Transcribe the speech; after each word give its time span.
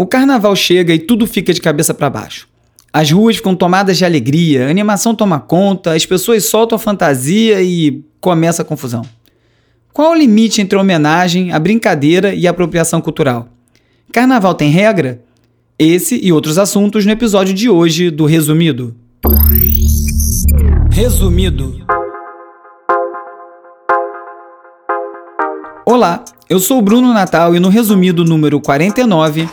O 0.00 0.06
carnaval 0.06 0.56
chega 0.56 0.94
e 0.94 0.98
tudo 0.98 1.26
fica 1.26 1.52
de 1.52 1.60
cabeça 1.60 1.92
para 1.92 2.08
baixo. 2.08 2.48
As 2.90 3.10
ruas 3.10 3.36
ficam 3.36 3.54
tomadas 3.54 3.98
de 3.98 4.04
alegria, 4.06 4.66
a 4.66 4.70
animação 4.70 5.14
toma 5.14 5.38
conta, 5.38 5.94
as 5.94 6.06
pessoas 6.06 6.46
soltam 6.46 6.76
a 6.76 6.78
fantasia 6.78 7.60
e 7.60 8.02
começa 8.18 8.62
a 8.62 8.64
confusão. 8.64 9.02
Qual 9.92 10.12
o 10.12 10.14
limite 10.14 10.62
entre 10.62 10.78
a 10.78 10.80
homenagem, 10.80 11.52
a 11.52 11.58
brincadeira 11.58 12.34
e 12.34 12.46
a 12.46 12.50
apropriação 12.50 13.02
cultural? 13.02 13.48
Carnaval 14.10 14.54
tem 14.54 14.70
regra? 14.70 15.22
Esse 15.78 16.18
e 16.24 16.32
outros 16.32 16.56
assuntos 16.56 17.04
no 17.04 17.12
episódio 17.12 17.52
de 17.52 17.68
hoje 17.68 18.10
do 18.10 18.24
Resumido. 18.24 18.96
Resumido. 20.90 21.76
Olá, 25.84 26.24
eu 26.48 26.58
sou 26.58 26.78
o 26.78 26.82
Bruno 26.82 27.12
Natal 27.12 27.54
e 27.54 27.60
no 27.60 27.68
resumido 27.68 28.24
número 28.24 28.58
49 28.62 29.46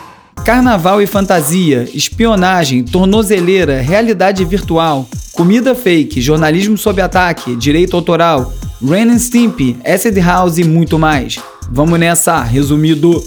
Carnaval 0.44 1.02
e 1.02 1.06
fantasia, 1.06 1.88
espionagem, 1.92 2.82
tornozeleira, 2.82 3.80
realidade 3.80 4.44
virtual, 4.44 5.06
comida 5.32 5.74
fake, 5.74 6.20
jornalismo 6.20 6.78
sob 6.78 7.00
ataque, 7.02 7.54
direito 7.54 7.94
autoral, 7.94 8.52
Ren 8.82 9.10
and 9.10 9.18
Stimpy, 9.18 9.76
Acid 9.84 10.18
House 10.20 10.58
e 10.58 10.64
muito 10.64 10.98
mais. 10.98 11.38
Vamos 11.70 11.98
nessa, 11.98 12.42
resumido. 12.42 13.22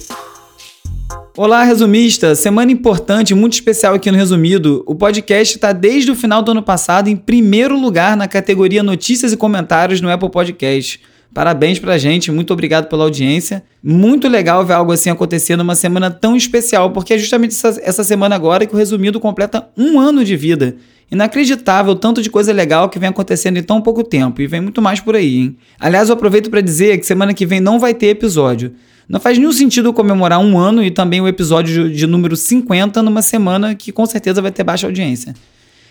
Olá, 1.37 1.63
resumista! 1.63 2.35
Semana 2.35 2.71
importante, 2.71 3.33
muito 3.33 3.53
especial 3.53 3.93
aqui 3.93 4.11
no 4.11 4.17
Resumido. 4.17 4.83
O 4.85 4.95
podcast 4.95 5.55
está 5.55 5.71
desde 5.71 6.11
o 6.11 6.15
final 6.15 6.41
do 6.41 6.51
ano 6.51 6.63
passado 6.63 7.07
em 7.07 7.15
primeiro 7.15 7.79
lugar 7.79 8.17
na 8.17 8.27
categoria 8.27 8.83
Notícias 8.83 9.31
e 9.31 9.37
Comentários 9.37 10.01
no 10.01 10.09
Apple 10.09 10.29
Podcast. 10.29 10.99
Parabéns 11.33 11.79
pra 11.79 11.97
gente, 11.97 12.29
muito 12.29 12.51
obrigado 12.51 12.89
pela 12.89 13.03
audiência. 13.03 13.63
Muito 13.81 14.27
legal 14.27 14.65
ver 14.65 14.73
algo 14.73 14.91
assim 14.91 15.09
acontecer 15.09 15.55
numa 15.55 15.75
semana 15.75 16.11
tão 16.11 16.35
especial, 16.35 16.91
porque 16.91 17.13
é 17.13 17.17
justamente 17.17 17.51
essa, 17.51 17.79
essa 17.81 18.03
semana 18.03 18.35
agora 18.35 18.65
que 18.65 18.73
o 18.75 18.77
Resumido 18.77 19.19
completa 19.19 19.69
um 19.77 19.97
ano 19.97 20.25
de 20.25 20.35
vida. 20.35 20.75
Inacreditável 21.09 21.95
tanto 21.95 22.21
de 22.21 22.29
coisa 22.29 22.51
legal 22.51 22.89
que 22.89 22.99
vem 22.99 23.09
acontecendo 23.09 23.57
em 23.57 23.63
tão 23.63 23.81
pouco 23.81 24.03
tempo, 24.03 24.41
e 24.41 24.47
vem 24.47 24.59
muito 24.59 24.81
mais 24.81 24.99
por 24.99 25.15
aí, 25.15 25.37
hein? 25.37 25.57
Aliás, 25.79 26.09
eu 26.09 26.15
aproveito 26.15 26.49
para 26.49 26.61
dizer 26.61 26.97
que 26.97 27.05
semana 27.05 27.33
que 27.33 27.45
vem 27.45 27.61
não 27.61 27.79
vai 27.79 27.93
ter 27.93 28.07
episódio. 28.07 28.73
Não 29.07 29.19
faz 29.19 29.37
nenhum 29.37 29.51
sentido 29.51 29.93
comemorar 29.93 30.39
um 30.39 30.57
ano 30.57 30.83
e 30.83 30.91
também 30.91 31.21
o 31.21 31.27
episódio 31.27 31.89
de 31.89 32.07
número 32.07 32.35
50 32.35 33.01
numa 33.01 33.21
semana 33.21 33.73
que 33.75 33.91
com 33.91 34.05
certeza 34.05 34.41
vai 34.41 34.51
ter 34.51 34.63
baixa 34.63 34.87
audiência. 34.87 35.33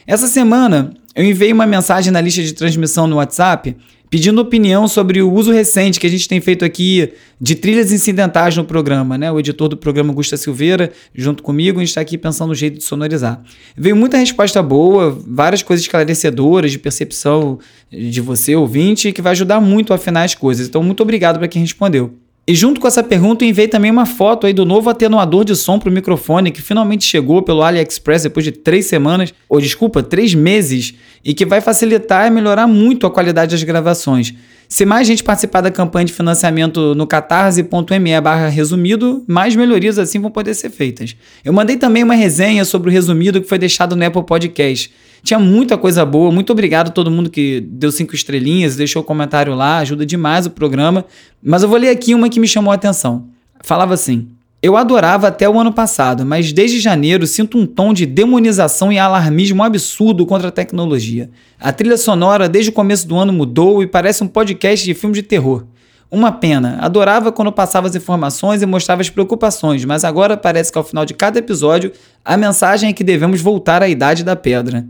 Essa 0.06 0.26
semana 0.26 0.94
eu 1.14 1.24
enviei 1.24 1.52
uma 1.52 1.66
mensagem 1.66 2.10
na 2.10 2.20
lista 2.20 2.42
de 2.42 2.54
transmissão 2.54 3.06
no 3.06 3.16
WhatsApp 3.16 3.76
pedindo 4.10 4.40
opinião 4.40 4.88
sobre 4.88 5.22
o 5.22 5.32
uso 5.32 5.52
recente 5.52 6.00
que 6.00 6.06
a 6.06 6.10
gente 6.10 6.28
tem 6.28 6.40
feito 6.40 6.64
aqui 6.64 7.12
de 7.40 7.54
trilhas 7.54 7.92
incidentais 7.92 8.56
no 8.56 8.64
programa, 8.64 9.16
né? 9.16 9.30
O 9.30 9.38
editor 9.38 9.68
do 9.68 9.76
programa 9.76 10.12
Gusta 10.12 10.36
Silveira, 10.36 10.90
junto 11.14 11.44
comigo, 11.44 11.78
a 11.78 11.80
gente 11.80 11.90
está 11.90 12.00
aqui 12.00 12.18
pensando 12.18 12.48
no 12.48 12.54
jeito 12.54 12.78
de 12.78 12.84
sonorizar. 12.84 13.40
Veio 13.76 13.94
muita 13.94 14.18
resposta 14.18 14.60
boa, 14.60 15.16
várias 15.26 15.62
coisas 15.62 15.84
esclarecedoras 15.84 16.72
de 16.72 16.78
percepção 16.78 17.60
de 17.90 18.20
você, 18.20 18.56
ouvinte, 18.56 19.12
que 19.12 19.22
vai 19.22 19.30
ajudar 19.30 19.60
muito 19.60 19.92
a 19.92 19.96
afinar 19.96 20.24
as 20.24 20.34
coisas. 20.34 20.66
Então, 20.66 20.82
muito 20.82 21.02
obrigado 21.04 21.38
para 21.38 21.46
quem 21.46 21.62
respondeu. 21.62 22.18
E 22.46 22.54
junto 22.54 22.80
com 22.80 22.88
essa 22.88 23.02
pergunta, 23.02 23.44
eu 23.44 23.48
enviei 23.48 23.68
também 23.68 23.90
uma 23.90 24.06
foto 24.06 24.46
aí 24.46 24.52
do 24.52 24.64
novo 24.64 24.90
atenuador 24.90 25.44
de 25.44 25.54
som 25.54 25.78
para 25.78 25.88
o 25.88 25.92
microfone 25.92 26.50
que 26.50 26.60
finalmente 26.60 27.04
chegou 27.04 27.42
pelo 27.42 27.62
AliExpress 27.62 28.24
depois 28.24 28.44
de 28.44 28.50
três 28.50 28.86
semanas, 28.86 29.32
ou 29.48 29.60
desculpa, 29.60 30.02
três 30.02 30.34
meses, 30.34 30.94
e 31.24 31.32
que 31.32 31.46
vai 31.46 31.60
facilitar 31.60 32.26
e 32.26 32.30
melhorar 32.30 32.66
muito 32.66 33.06
a 33.06 33.10
qualidade 33.10 33.52
das 33.52 33.62
gravações. 33.62 34.34
Se 34.68 34.86
mais 34.86 35.04
gente 35.04 35.24
participar 35.24 35.60
da 35.62 35.70
campanha 35.70 36.04
de 36.06 36.12
financiamento 36.12 36.94
no 36.94 37.04
catarse.me 37.04 38.20
barra 38.20 38.48
resumido, 38.48 39.24
mais 39.26 39.56
melhorias 39.56 39.98
assim 39.98 40.20
vão 40.20 40.30
poder 40.30 40.54
ser 40.54 40.70
feitas. 40.70 41.16
Eu 41.44 41.52
mandei 41.52 41.76
também 41.76 42.04
uma 42.04 42.14
resenha 42.14 42.64
sobre 42.64 42.88
o 42.88 42.92
resumido 42.92 43.40
que 43.40 43.48
foi 43.48 43.58
deixado 43.58 43.96
no 43.96 44.04
Apple 44.04 44.24
Podcast. 44.24 44.92
Tinha 45.22 45.38
muita 45.38 45.76
coisa 45.76 46.04
boa. 46.04 46.30
Muito 46.30 46.50
obrigado 46.50 46.88
a 46.88 46.90
todo 46.90 47.10
mundo 47.10 47.30
que 47.30 47.60
deu 47.60 47.92
cinco 47.92 48.14
estrelinhas, 48.14 48.76
deixou 48.76 49.02
comentário 49.02 49.54
lá, 49.54 49.78
ajuda 49.78 50.06
demais 50.06 50.46
o 50.46 50.50
programa. 50.50 51.04
Mas 51.42 51.62
eu 51.62 51.68
vou 51.68 51.78
ler 51.78 51.90
aqui 51.90 52.14
uma 52.14 52.28
que 52.28 52.40
me 52.40 52.48
chamou 52.48 52.72
a 52.72 52.74
atenção. 52.74 53.26
Falava 53.62 53.94
assim: 53.94 54.28
Eu 54.62 54.76
adorava 54.76 55.28
até 55.28 55.48
o 55.48 55.58
ano 55.58 55.72
passado, 55.72 56.24
mas 56.24 56.52
desde 56.52 56.80
janeiro 56.80 57.26
sinto 57.26 57.58
um 57.58 57.66
tom 57.66 57.92
de 57.92 58.06
demonização 58.06 58.92
e 58.92 58.98
alarmismo 58.98 59.62
absurdo 59.62 60.24
contra 60.24 60.48
a 60.48 60.52
tecnologia. 60.52 61.30
A 61.58 61.72
trilha 61.72 61.96
sonora 61.96 62.48
desde 62.48 62.70
o 62.70 62.74
começo 62.74 63.06
do 63.06 63.16
ano 63.16 63.32
mudou 63.32 63.82
e 63.82 63.86
parece 63.86 64.24
um 64.24 64.28
podcast 64.28 64.84
de 64.84 64.94
filme 64.94 65.14
de 65.14 65.22
terror. 65.22 65.64
Uma 66.10 66.32
pena. 66.32 66.78
Adorava 66.80 67.30
quando 67.30 67.52
passava 67.52 67.86
as 67.86 67.94
informações 67.94 68.62
e 68.62 68.66
mostrava 68.66 69.00
as 69.00 69.08
preocupações, 69.08 69.84
mas 69.84 70.04
agora 70.04 70.36
parece 70.36 70.72
que 70.72 70.78
ao 70.78 70.82
final 70.82 71.04
de 71.04 71.14
cada 71.14 71.38
episódio 71.38 71.92
a 72.24 72.36
mensagem 72.36 72.90
é 72.90 72.92
que 72.92 73.04
devemos 73.04 73.40
voltar 73.40 73.80
à 73.80 73.88
idade 73.88 74.24
da 74.24 74.34
pedra. 74.34 74.84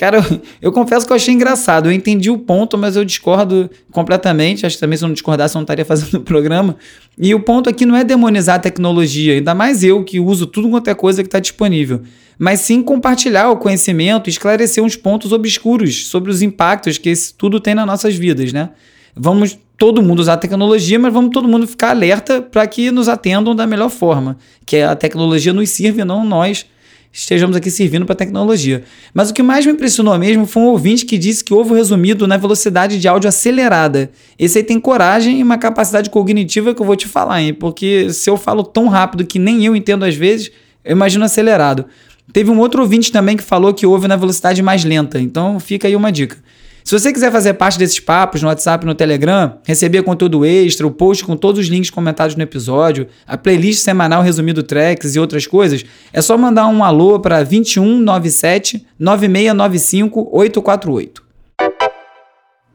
Cara, 0.00 0.16
eu, 0.16 0.40
eu, 0.62 0.72
confesso 0.72 1.04
que 1.04 1.12
eu 1.12 1.16
achei 1.16 1.34
engraçado. 1.34 1.90
Eu 1.90 1.92
entendi 1.92 2.30
o 2.30 2.38
ponto, 2.38 2.78
mas 2.78 2.96
eu 2.96 3.04
discordo 3.04 3.68
completamente. 3.92 4.64
Acho 4.64 4.76
que 4.76 4.80
também 4.80 4.96
se 4.96 5.04
eu 5.04 5.08
não 5.08 5.12
discordasse, 5.12 5.54
eu 5.54 5.58
não 5.58 5.64
estaria 5.64 5.84
fazendo 5.84 6.14
o 6.14 6.20
programa. 6.22 6.74
E 7.18 7.34
o 7.34 7.40
ponto 7.40 7.68
aqui 7.68 7.84
não 7.84 7.94
é 7.94 8.02
demonizar 8.02 8.56
a 8.56 8.58
tecnologia, 8.58 9.34
ainda 9.34 9.54
mais 9.54 9.84
eu 9.84 10.02
que 10.02 10.18
uso 10.18 10.46
tudo 10.46 10.70
quanto 10.70 10.88
é 10.88 10.94
coisa 10.94 11.22
que 11.22 11.26
está 11.26 11.38
disponível. 11.38 12.00
Mas 12.38 12.60
sim 12.60 12.82
compartilhar 12.82 13.50
o 13.50 13.58
conhecimento 13.58 14.26
e 14.26 14.30
esclarecer 14.30 14.82
uns 14.82 14.96
pontos 14.96 15.32
obscuros 15.32 16.06
sobre 16.06 16.30
os 16.30 16.40
impactos 16.40 16.96
que 16.96 17.10
esse 17.10 17.34
tudo 17.34 17.60
tem 17.60 17.74
nas 17.74 17.86
nossas 17.86 18.14
vidas, 18.14 18.54
né? 18.54 18.70
Vamos 19.14 19.58
todo 19.76 20.00
mundo 20.00 20.20
usar 20.20 20.32
a 20.32 20.38
tecnologia, 20.38 20.98
mas 20.98 21.12
vamos 21.12 21.30
todo 21.30 21.46
mundo 21.46 21.66
ficar 21.66 21.90
alerta 21.90 22.40
para 22.40 22.66
que 22.66 22.90
nos 22.90 23.06
atendam 23.06 23.54
da 23.54 23.66
melhor 23.66 23.90
forma. 23.90 24.38
Que 24.64 24.78
a 24.78 24.96
tecnologia 24.96 25.52
nos 25.52 25.68
sirva, 25.68 26.06
não 26.06 26.24
nós 26.24 26.64
estejamos 27.12 27.56
aqui 27.56 27.70
servindo 27.70 28.06
para 28.06 28.12
a 28.12 28.16
tecnologia. 28.16 28.84
Mas 29.12 29.30
o 29.30 29.34
que 29.34 29.42
mais 29.42 29.66
me 29.66 29.72
impressionou 29.72 30.16
mesmo 30.18 30.46
foi 30.46 30.62
um 30.62 30.66
ouvinte 30.66 31.04
que 31.04 31.18
disse 31.18 31.42
que 31.42 31.52
houve 31.52 31.74
resumido 31.74 32.26
na 32.26 32.36
velocidade 32.36 32.98
de 32.98 33.08
áudio 33.08 33.28
acelerada. 33.28 34.10
Esse 34.38 34.58
aí 34.58 34.64
tem 34.64 34.78
coragem 34.78 35.40
e 35.40 35.42
uma 35.42 35.58
capacidade 35.58 36.08
cognitiva 36.10 36.74
que 36.74 36.80
eu 36.80 36.86
vou 36.86 36.96
te 36.96 37.08
falar, 37.08 37.42
hein? 37.42 37.52
Porque 37.52 38.12
se 38.12 38.30
eu 38.30 38.36
falo 38.36 38.62
tão 38.62 38.88
rápido 38.88 39.26
que 39.26 39.38
nem 39.38 39.64
eu 39.64 39.74
entendo 39.74 40.04
às 40.04 40.14
vezes, 40.14 40.50
eu 40.84 40.92
imagino 40.92 41.24
acelerado. 41.24 41.86
Teve 42.32 42.50
um 42.50 42.58
outro 42.58 42.82
ouvinte 42.82 43.10
também 43.10 43.36
que 43.36 43.42
falou 43.42 43.74
que 43.74 43.84
houve 43.84 44.06
na 44.06 44.16
velocidade 44.16 44.62
mais 44.62 44.84
lenta. 44.84 45.20
Então 45.20 45.58
fica 45.58 45.88
aí 45.88 45.96
uma 45.96 46.12
dica. 46.12 46.38
Se 46.82 46.98
você 46.98 47.12
quiser 47.12 47.30
fazer 47.30 47.54
parte 47.54 47.78
desses 47.78 48.00
papos 48.00 48.42
no 48.42 48.48
WhatsApp 48.48 48.84
no 48.84 48.94
Telegram, 48.94 49.58
receber 49.64 50.02
conteúdo 50.02 50.44
extra, 50.44 50.86
o 50.86 50.90
post 50.90 51.24
com 51.24 51.36
todos 51.36 51.60
os 51.60 51.66
links 51.66 51.90
comentados 51.90 52.34
no 52.34 52.42
episódio, 52.42 53.06
a 53.26 53.36
playlist 53.36 53.80
semanal 53.80 54.22
resumido 54.22 54.62
tracks 54.62 55.14
e 55.14 55.20
outras 55.20 55.46
coisas, 55.46 55.84
é 56.12 56.20
só 56.22 56.36
mandar 56.36 56.66
um 56.66 56.82
alô 56.82 57.20
para 57.20 57.42
2197 57.42 58.86
9695 58.98 60.28
848. 60.32 61.22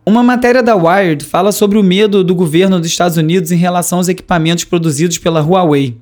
Uma 0.06 0.22
matéria 0.22 0.62
da 0.62 0.76
Wired 0.76 1.26
fala 1.26 1.52
sobre 1.52 1.80
o 1.80 1.84
medo 1.84 2.24
do 2.24 2.36
governo 2.36 2.80
dos 2.80 2.88
Estados 2.88 3.18
Unidos 3.18 3.52
em 3.52 3.58
relação 3.58 3.98
aos 3.98 4.08
equipamentos 4.08 4.64
produzidos 4.64 5.18
pela 5.18 5.42
Huawei. 5.42 5.98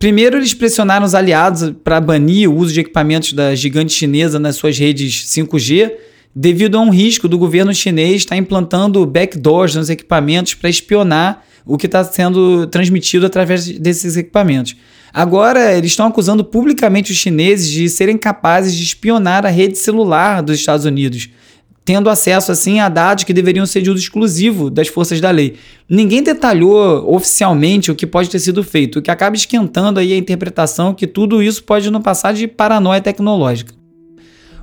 Primeiro, 0.00 0.36
eles 0.36 0.52
pressionaram 0.52 1.06
os 1.06 1.14
aliados 1.14 1.72
para 1.82 2.00
banir 2.00 2.50
o 2.50 2.56
uso 2.56 2.74
de 2.74 2.80
equipamentos 2.80 3.32
da 3.32 3.54
gigante 3.54 3.92
chinesa 3.92 4.38
nas 4.38 4.56
suas 4.56 4.76
redes 4.76 5.24
5G 5.26 5.92
devido 6.38 6.76
a 6.76 6.80
um 6.82 6.90
risco 6.90 7.26
do 7.26 7.38
governo 7.38 7.72
chinês 7.72 8.16
estar 8.16 8.36
implantando 8.36 9.06
backdoors 9.06 9.74
nos 9.74 9.88
equipamentos 9.88 10.52
para 10.52 10.68
espionar 10.68 11.42
o 11.64 11.78
que 11.78 11.86
está 11.86 12.04
sendo 12.04 12.66
transmitido 12.66 13.24
através 13.24 13.66
desses 13.66 14.18
equipamentos. 14.18 14.76
Agora, 15.14 15.74
eles 15.74 15.92
estão 15.92 16.06
acusando 16.06 16.44
publicamente 16.44 17.10
os 17.10 17.16
chineses 17.16 17.70
de 17.70 17.88
serem 17.88 18.18
capazes 18.18 18.74
de 18.74 18.84
espionar 18.84 19.46
a 19.46 19.48
rede 19.48 19.78
celular 19.78 20.42
dos 20.42 20.58
Estados 20.58 20.84
Unidos, 20.84 21.30
tendo 21.86 22.10
acesso 22.10 22.52
assim 22.52 22.80
a 22.80 22.90
dados 22.90 23.24
que 23.24 23.32
deveriam 23.32 23.64
ser 23.64 23.80
de 23.80 23.90
uso 23.90 24.02
exclusivo 24.02 24.68
das 24.68 24.88
forças 24.88 25.22
da 25.22 25.30
lei. 25.30 25.54
Ninguém 25.88 26.22
detalhou 26.22 27.14
oficialmente 27.14 27.90
o 27.90 27.94
que 27.94 28.06
pode 28.06 28.28
ter 28.28 28.40
sido 28.40 28.62
feito, 28.62 28.98
o 28.98 29.02
que 29.02 29.10
acaba 29.10 29.36
esquentando 29.36 29.98
aí 29.98 30.12
a 30.12 30.18
interpretação 30.18 30.92
que 30.92 31.06
tudo 31.06 31.42
isso 31.42 31.64
pode 31.64 31.90
não 31.90 32.02
passar 32.02 32.34
de 32.34 32.46
paranoia 32.46 33.00
tecnológica. 33.00 33.72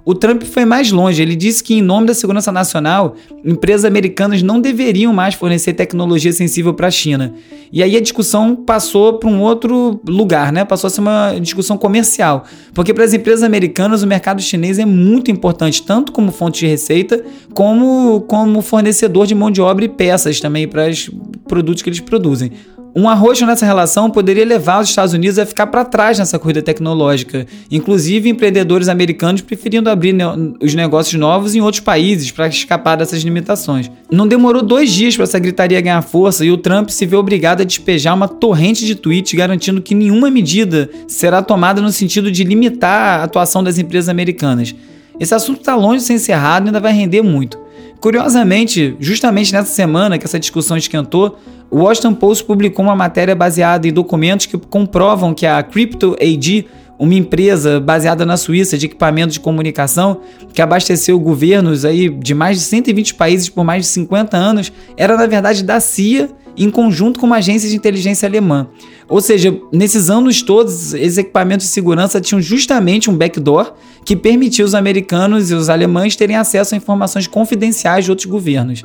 O 0.06 0.14
Trump 0.14 0.44
foi 0.44 0.66
mais 0.66 0.92
longe. 0.92 1.22
Ele 1.22 1.36
disse 1.36 1.64
que, 1.64 1.76
em 1.76 1.82
nome 1.82 2.08
da 2.08 2.14
segurança 2.14 2.52
nacional, 2.52 3.16
empresas 3.44 3.86
americanas 3.86 4.42
não 4.42 4.60
deveriam 4.60 5.14
mais 5.14 5.34
fornecer 5.34 5.74
tecnologia 5.74 6.34
sensível 6.34 6.74
para 6.74 6.88
a 6.88 6.92
China. 6.92 7.34
E 7.72 7.82
aí 7.82 7.96
a 7.96 8.02
discussão 8.02 8.56
passou 8.56 9.14
para 9.14 9.30
um 9.30 9.42
outro 9.42 10.00
lugar, 10.08 10.52
né? 10.52 10.66
Passou 10.66 10.88
a 10.88 10.92
ser 10.92 11.02
uma 11.02 11.40
discussão 11.40 11.78
comercial. 11.78 12.44
Porque 12.74 12.94
para 12.94 13.06
as 13.06 13.14
empresas 13.14 13.44
americanas 13.44 14.04
o 14.04 14.08
mercado 14.08 14.42
chinês 14.42 14.78
é 14.78 14.86
muito 14.86 15.32
importante, 15.32 15.82
tanto 15.82 16.12
como 16.12 16.32
fonte 16.32 16.60
de 16.60 16.68
receita, 16.68 17.24
como 17.54 18.22
como 18.28 18.62
fornecedor 18.62 19.26
de 19.26 19.34
mão 19.34 19.50
de 19.50 19.62
obra 19.62 19.86
e 19.86 19.90
peças 19.90 20.40
também 20.40 20.68
para 20.68 20.90
os 20.90 21.10
produtos 21.48 21.82
que 21.82 21.90
eles 21.90 22.00
produzem. 22.00 22.52
Um 22.96 23.10
arroxo 23.10 23.44
nessa 23.48 23.66
relação 23.66 24.12
poderia 24.12 24.46
levar 24.46 24.80
os 24.80 24.88
Estados 24.88 25.16
Unidos 25.16 25.40
a 25.40 25.48
ficar 25.48 25.66
para 25.66 25.84
trás 25.84 26.20
nessa 26.20 26.38
corrida 26.38 26.62
tecnológica, 26.62 27.48
inclusive 27.72 28.30
empreendedores 28.30 28.88
americanos 28.88 29.42
preferindo 29.42 29.90
abrir 29.90 30.14
ne 30.14 30.24
os 30.62 30.76
negócios 30.76 31.20
novos 31.20 31.56
em 31.56 31.62
outros 31.62 31.80
países 31.80 32.30
para 32.30 32.48
escapar 32.48 32.96
dessas 32.96 33.24
limitações. 33.24 33.90
Não 34.12 34.28
demorou 34.28 34.62
dois 34.62 34.92
dias 34.92 35.16
para 35.16 35.24
essa 35.24 35.40
gritaria 35.40 35.82
ganhar 35.82 36.04
força 36.04 36.46
e 36.46 36.52
o 36.52 36.58
Trump 36.58 36.90
se 36.90 37.04
vê 37.08 37.16
obrigado 37.16 37.62
a 37.62 37.66
despejar 37.66 38.14
uma 38.14 38.28
torrente 38.28 38.86
de 38.86 38.94
tweets 38.94 39.34
garantindo 39.34 39.82
que 39.82 39.96
nenhuma 39.96 40.30
medida 40.30 40.88
será 41.08 41.42
tomada 41.42 41.82
no 41.82 41.92
sentido 41.92 42.32
de 42.32 42.44
limitar 42.44 43.22
a 43.22 43.24
atuação 43.24 43.64
das 43.64 43.80
empresas 43.80 44.08
americanas. 44.08 44.76
Esse 45.20 45.34
assunto 45.34 45.62
está 45.62 45.76
longe 45.76 45.98
de 45.98 46.04
ser 46.04 46.14
encerrado 46.14 46.66
e 46.66 46.68
ainda 46.68 46.80
vai 46.80 46.94
render 46.94 47.24
muito. 47.24 47.63
Curiosamente, 48.04 48.98
justamente 49.00 49.54
nessa 49.54 49.74
semana 49.74 50.18
que 50.18 50.26
essa 50.26 50.38
discussão 50.38 50.76
esquentou, 50.76 51.40
o 51.72 51.84
Washington 51.84 52.14
Post 52.14 52.44
publicou 52.44 52.84
uma 52.84 52.98
matéria 52.98 53.34
baseada 53.34 53.88
em 53.88 53.94
documentos 53.94 54.46
que 54.46 54.58
comprovam 54.58 55.34
que 55.34 55.46
a 55.46 55.64
Crypto 55.64 56.14
AG, 56.22 56.68
uma 57.00 57.14
empresa 57.14 57.80
baseada 57.80 58.26
na 58.26 58.36
Suíça 58.36 58.78
de 58.78 58.88
equipamentos 58.88 59.36
de 59.36 59.40
comunicação 59.40 60.20
que 60.54 60.62
abasteceu 60.62 61.18
governos 61.18 61.86
aí 61.86 62.10
de 62.10 62.34
mais 62.34 62.58
de 62.58 62.66
120 62.66 63.16
países 63.16 63.48
por 63.48 63.64
mais 63.64 63.84
de 63.84 63.88
50 63.92 64.36
anos, 64.36 64.74
era 64.98 65.16
na 65.16 65.26
verdade 65.26 65.64
da 65.64 65.80
CIA 65.80 66.30
em 66.58 66.70
conjunto 66.70 67.20
com 67.20 67.26
uma 67.26 67.38
agência 67.38 67.70
de 67.70 67.76
inteligência 67.76 68.28
alemã. 68.28 68.68
Ou 69.08 69.22
seja, 69.22 69.56
nesses 69.72 70.10
anos 70.10 70.42
todos, 70.42 70.94
esses 70.94 71.18
equipamentos 71.18 71.68
de 71.68 71.74
segurança 71.74 72.22
tinham 72.22 72.42
justamente 72.42 73.10
um 73.10 73.18
backdoor 73.18 73.74
que 74.06 74.16
permitia 74.16 74.66
os 74.66 74.76
americanos 74.76 75.52
e 75.52 75.54
os 75.54 75.70
alemães 75.70 76.16
terem 76.16 76.36
acesso 76.36 76.74
a 76.74 76.78
informações 76.78 77.28
confidenciais 77.28 78.06
de 78.06 78.12
outros 78.12 78.28
governos. 78.28 78.84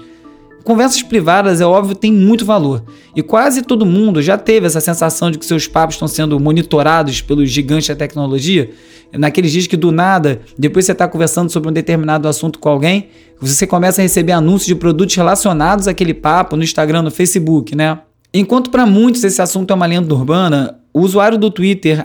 Conversas 0.69 1.03
privadas, 1.03 1.63
é 1.63 1.65
óbvio, 1.65 1.97
têm 1.97 2.13
muito 2.13 2.45
valor. 2.45 2.85
E 3.17 3.23
quase 3.23 3.63
todo 3.63 3.87
mundo 3.87 4.21
já 4.21 4.37
teve 4.37 4.67
essa 4.67 4.83
sensação 4.83 5.31
de 5.31 5.39
que 5.39 5.47
seus 5.47 5.67
papos 5.67 5.95
estão 5.95 6.07
sendo 6.07 6.39
monitorados 6.39 7.23
pelos 7.23 7.51
gigantes 7.51 7.89
da 7.89 7.97
tecnologia. 7.97 8.71
Naqueles 9.11 9.51
dias 9.51 9.67
que 9.67 9.79
do 9.79 9.91
nada, 9.91 10.43
depois 10.59 10.85
você 10.85 10.93
está 10.93 11.09
conversando 11.09 11.51
sobre 11.51 11.71
um 11.71 11.73
determinado 11.73 12.29
assunto 12.29 12.59
com 12.59 12.69
alguém, 12.69 13.09
você 13.41 13.67
começa 13.67 14.03
a 14.03 14.05
receber 14.05 14.33
anúncios 14.33 14.67
de 14.67 14.75
produtos 14.75 15.17
relacionados 15.17 15.89
àquele 15.89 16.13
papo 16.13 16.55
no 16.55 16.63
Instagram, 16.63 17.01
no 17.01 17.11
Facebook, 17.11 17.75
né? 17.75 18.01
Enquanto 18.35 18.69
para 18.69 18.85
muitos 18.85 19.25
esse 19.25 19.41
assunto 19.41 19.71
é 19.71 19.75
uma 19.75 19.87
lenda 19.87 20.15
urbana, 20.15 20.79
o 20.93 21.01
usuário 21.01 21.39
do 21.39 21.51
Twitter, 21.51 22.05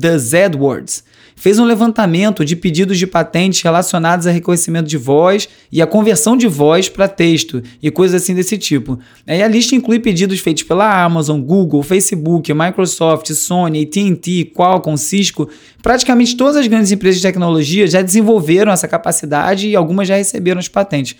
TheZedWords, 0.00 1.04
fez 1.36 1.58
um 1.58 1.64
levantamento 1.64 2.44
de 2.44 2.56
pedidos 2.56 2.98
de 2.98 3.06
patentes 3.06 3.62
relacionados 3.62 4.26
a 4.26 4.30
reconhecimento 4.30 4.88
de 4.88 4.96
voz 4.96 5.48
e 5.70 5.82
a 5.82 5.86
conversão 5.86 6.36
de 6.36 6.46
voz 6.46 6.88
para 6.88 7.08
texto 7.08 7.62
e 7.82 7.90
coisas 7.90 8.22
assim 8.22 8.34
desse 8.34 8.56
tipo. 8.56 8.98
Aí 9.26 9.42
a 9.42 9.48
lista 9.48 9.74
inclui 9.74 9.98
pedidos 9.98 10.40
feitos 10.40 10.62
pela 10.62 11.04
Amazon, 11.04 11.40
Google, 11.40 11.82
Facebook, 11.82 12.52
Microsoft, 12.52 13.30
Sony, 13.32 13.82
AT&T, 13.82 14.52
Qualcomm, 14.54 14.96
Cisco. 14.96 15.48
Praticamente 15.82 16.36
todas 16.36 16.56
as 16.56 16.66
grandes 16.66 16.92
empresas 16.92 17.20
de 17.20 17.26
tecnologia 17.26 17.86
já 17.86 18.02
desenvolveram 18.02 18.72
essa 18.72 18.88
capacidade 18.88 19.68
e 19.68 19.76
algumas 19.76 20.08
já 20.08 20.16
receberam 20.16 20.58
as 20.58 20.68
patentes. 20.68 21.16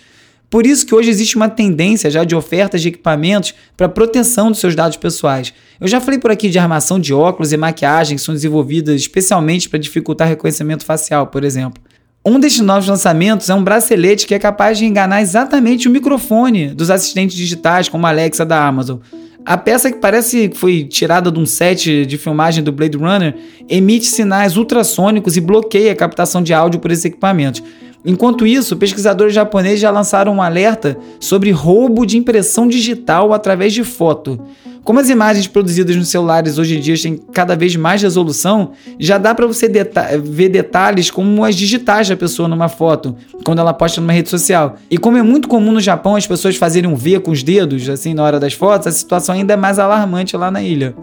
Por 0.49 0.65
isso 0.65 0.85
que 0.85 0.93
hoje 0.93 1.09
existe 1.09 1.35
uma 1.35 1.49
tendência 1.49 2.09
já 2.09 2.23
de 2.23 2.35
ofertas 2.35 2.81
de 2.81 2.89
equipamentos 2.89 3.53
para 3.75 3.89
proteção 3.89 4.51
dos 4.51 4.59
seus 4.59 4.75
dados 4.75 4.97
pessoais. 4.97 5.53
Eu 5.79 5.87
já 5.87 5.99
falei 5.99 6.19
por 6.19 6.31
aqui 6.31 6.49
de 6.49 6.59
armação 6.59 6.99
de 6.99 7.13
óculos 7.13 7.51
e 7.51 7.57
maquiagem 7.57 8.17
que 8.17 8.23
são 8.23 8.33
desenvolvidas 8.33 8.95
especialmente 8.95 9.69
para 9.69 9.79
dificultar 9.79 10.27
reconhecimento 10.27 10.85
facial, 10.85 11.27
por 11.27 11.43
exemplo. 11.43 11.81
Um 12.27 12.39
destes 12.39 12.61
novos 12.61 12.87
lançamentos 12.87 13.49
é 13.51 13.53
um 13.53 13.63
bracelete 13.63 14.25
que 14.25 14.33
é 14.33 14.39
capaz 14.39 14.79
de 14.79 14.85
enganar 14.85 15.21
exatamente 15.21 15.87
o 15.87 15.91
microfone 15.91 16.69
dos 16.69 16.89
assistentes 16.89 17.35
digitais, 17.35 17.87
como 17.87 18.07
a 18.07 18.09
Alexa 18.09 18.43
da 18.43 18.65
Amazon. 18.65 18.97
A 19.45 19.55
peça 19.57 19.91
que 19.91 19.99
parece 19.99 20.49
que 20.49 20.57
foi 20.57 20.85
tirada 20.85 21.31
de 21.31 21.39
um 21.39 21.45
set 21.45 22.03
de 22.03 22.17
filmagem 22.17 22.63
do 22.63 22.71
Blade 22.71 22.97
Runner 22.97 23.35
emite 23.69 24.07
sinais 24.07 24.57
ultrassônicos 24.57 25.37
e 25.37 25.41
bloqueia 25.41 25.91
a 25.91 25.95
captação 25.95 26.41
de 26.41 26.51
áudio 26.51 26.79
por 26.79 26.89
esses 26.89 27.05
equipamentos. 27.05 27.61
Enquanto 28.05 28.45
isso, 28.45 28.77
pesquisadores 28.77 29.33
japoneses 29.33 29.79
já 29.79 29.89
lançaram 29.89 30.35
um 30.35 30.41
alerta 30.41 30.95
sobre 31.19 31.49
roubo 31.49 32.05
de 32.05 32.17
impressão 32.17 32.67
digital 32.67 33.33
através 33.33 33.73
de 33.73 33.83
foto. 33.83 34.39
Como 34.83 34.99
as 34.99 35.09
imagens 35.09 35.47
produzidas 35.47 35.95
nos 35.95 36.09
celulares 36.09 36.59
hoje 36.59 36.77
em 36.77 36.79
dia 36.79 36.95
têm 36.95 37.17
cada 37.33 37.55
vez 37.55 37.75
mais 37.75 38.03
resolução, 38.03 38.73
já 38.99 39.17
dá 39.17 39.33
para 39.33 39.47
você 39.47 39.67
deta 39.67 40.15
ver 40.19 40.49
detalhes 40.49 41.09
como 41.09 41.43
as 41.43 41.55
digitais 41.55 42.07
da 42.07 42.15
pessoa 42.15 42.47
numa 42.47 42.69
foto, 42.69 43.15
quando 43.43 43.57
ela 43.57 43.73
posta 43.73 43.99
numa 43.99 44.13
rede 44.13 44.29
social. 44.29 44.75
E 44.91 44.99
como 44.99 45.17
é 45.17 45.23
muito 45.23 45.47
comum 45.47 45.71
no 45.71 45.81
Japão 45.81 46.15
as 46.15 46.27
pessoas 46.27 46.55
fazerem 46.55 46.87
um 46.87 46.95
V 46.95 47.19
com 47.19 47.31
os 47.31 47.41
dedos, 47.41 47.89
assim, 47.89 48.13
na 48.13 48.21
hora 48.21 48.39
das 48.39 48.53
fotos, 48.53 48.85
a 48.85 48.91
situação 48.91 49.33
ainda 49.33 49.55
é 49.55 49.57
mais 49.57 49.79
alarmante 49.79 50.37
lá 50.37 50.51
na 50.51 50.61
ilha. 50.61 50.93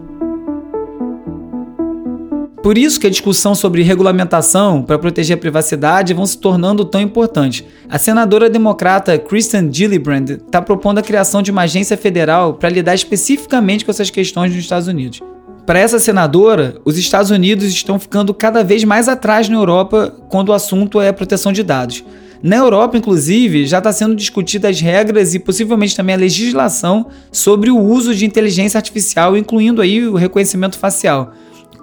Por 2.63 2.77
isso 2.77 2.97
que 2.97 3.05
a 3.05 3.09
discussão 3.09 3.53
sobre 3.53 3.83
regulamentação 3.83 4.81
para 4.81 4.97
proteger 4.97 5.35
a 5.35 5.39
privacidade 5.39 6.13
vão 6.13 6.25
se 6.25 6.37
tornando 6.37 6.85
tão 6.85 7.01
importantes. 7.01 7.61
A 7.89 7.99
senadora 7.99 8.49
democrata 8.49 9.19
Kristen 9.19 9.69
Gillibrand 9.69 10.29
está 10.29 10.61
propondo 10.61 10.99
a 10.99 11.01
criação 11.01 11.41
de 11.41 11.51
uma 11.51 11.63
agência 11.63 11.97
federal 11.97 12.53
para 12.53 12.69
lidar 12.69 12.95
especificamente 12.95 13.83
com 13.83 13.91
essas 13.91 14.09
questões 14.09 14.53
nos 14.53 14.63
Estados 14.63 14.87
Unidos. 14.87 15.19
Para 15.65 15.79
essa 15.79 15.99
senadora, 15.99 16.77
os 16.85 16.97
Estados 16.97 17.31
Unidos 17.31 17.65
estão 17.65 17.99
ficando 17.99 18.33
cada 18.33 18.63
vez 18.63 18.85
mais 18.85 19.09
atrás 19.09 19.49
na 19.49 19.57
Europa 19.57 20.15
quando 20.29 20.47
o 20.47 20.53
assunto 20.53 21.01
é 21.01 21.11
proteção 21.11 21.51
de 21.51 21.63
dados. 21.63 22.01
Na 22.41 22.55
Europa, 22.55 22.97
inclusive, 22.97 23.65
já 23.65 23.79
está 23.79 23.91
sendo 23.91 24.15
discutida 24.15 24.69
as 24.69 24.79
regras 24.79 25.35
e 25.35 25.39
possivelmente 25.39 25.97
também 25.97 26.15
a 26.15 26.17
legislação 26.17 27.07
sobre 27.29 27.69
o 27.69 27.77
uso 27.77 28.15
de 28.15 28.25
inteligência 28.25 28.77
artificial, 28.77 29.35
incluindo 29.35 29.81
aí 29.81 30.07
o 30.07 30.15
reconhecimento 30.15 30.77
facial. 30.77 31.33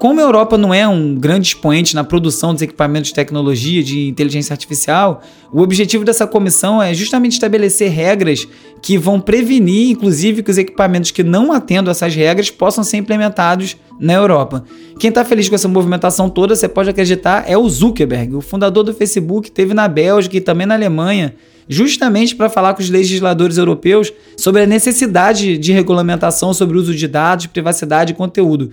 Como 0.01 0.19
a 0.19 0.23
Europa 0.23 0.57
não 0.57 0.73
é 0.73 0.89
um 0.89 1.15
grande 1.15 1.49
expoente 1.49 1.95
na 1.95 2.03
produção 2.03 2.55
dos 2.55 2.63
equipamentos 2.63 3.09
de 3.09 3.15
tecnologia 3.15 3.83
de 3.83 4.09
inteligência 4.09 4.55
artificial, 4.55 5.21
o 5.53 5.61
objetivo 5.61 6.07
dessa 6.07 6.27
comissão 6.27 6.83
é 6.83 6.95
justamente 6.95 7.33
estabelecer 7.33 7.91
regras 7.91 8.49
que 8.81 8.97
vão 8.97 9.21
prevenir, 9.21 9.91
inclusive, 9.91 10.43
que 10.43 10.51
os 10.51 10.57
equipamentos 10.57 11.11
que 11.11 11.23
não 11.23 11.53
atendam 11.53 11.91
essas 11.91 12.15
regras 12.15 12.51
possam 12.51 12.83
ser 12.83 12.97
implementados 12.97 13.77
na 14.01 14.15
Europa. 14.15 14.65
Quem 14.99 15.11
está 15.11 15.23
feliz 15.23 15.51
com 15.51 15.55
essa 15.55 15.69
movimentação 15.69 16.31
toda, 16.31 16.57
você 16.57 16.67
pode 16.67 16.89
acreditar, 16.89 17.45
é 17.47 17.59
o 17.59 17.69
Zuckerberg, 17.69 18.35
o 18.35 18.41
fundador 18.41 18.83
do 18.83 18.95
Facebook, 18.95 19.51
teve 19.51 19.75
na 19.75 19.87
Bélgica 19.87 20.35
e 20.35 20.41
também 20.41 20.67
na 20.67 20.77
Alemanha, 20.77 21.35
justamente 21.69 22.35
para 22.35 22.49
falar 22.49 22.73
com 22.73 22.81
os 22.81 22.89
legisladores 22.89 23.59
europeus 23.59 24.11
sobre 24.35 24.63
a 24.63 24.67
necessidade 24.67 25.59
de 25.59 25.73
regulamentação 25.73 26.55
sobre 26.55 26.79
o 26.79 26.81
uso 26.81 26.95
de 26.95 27.07
dados, 27.07 27.47
privacidade 27.47 28.13
e 28.13 28.17
conteúdo. 28.17 28.71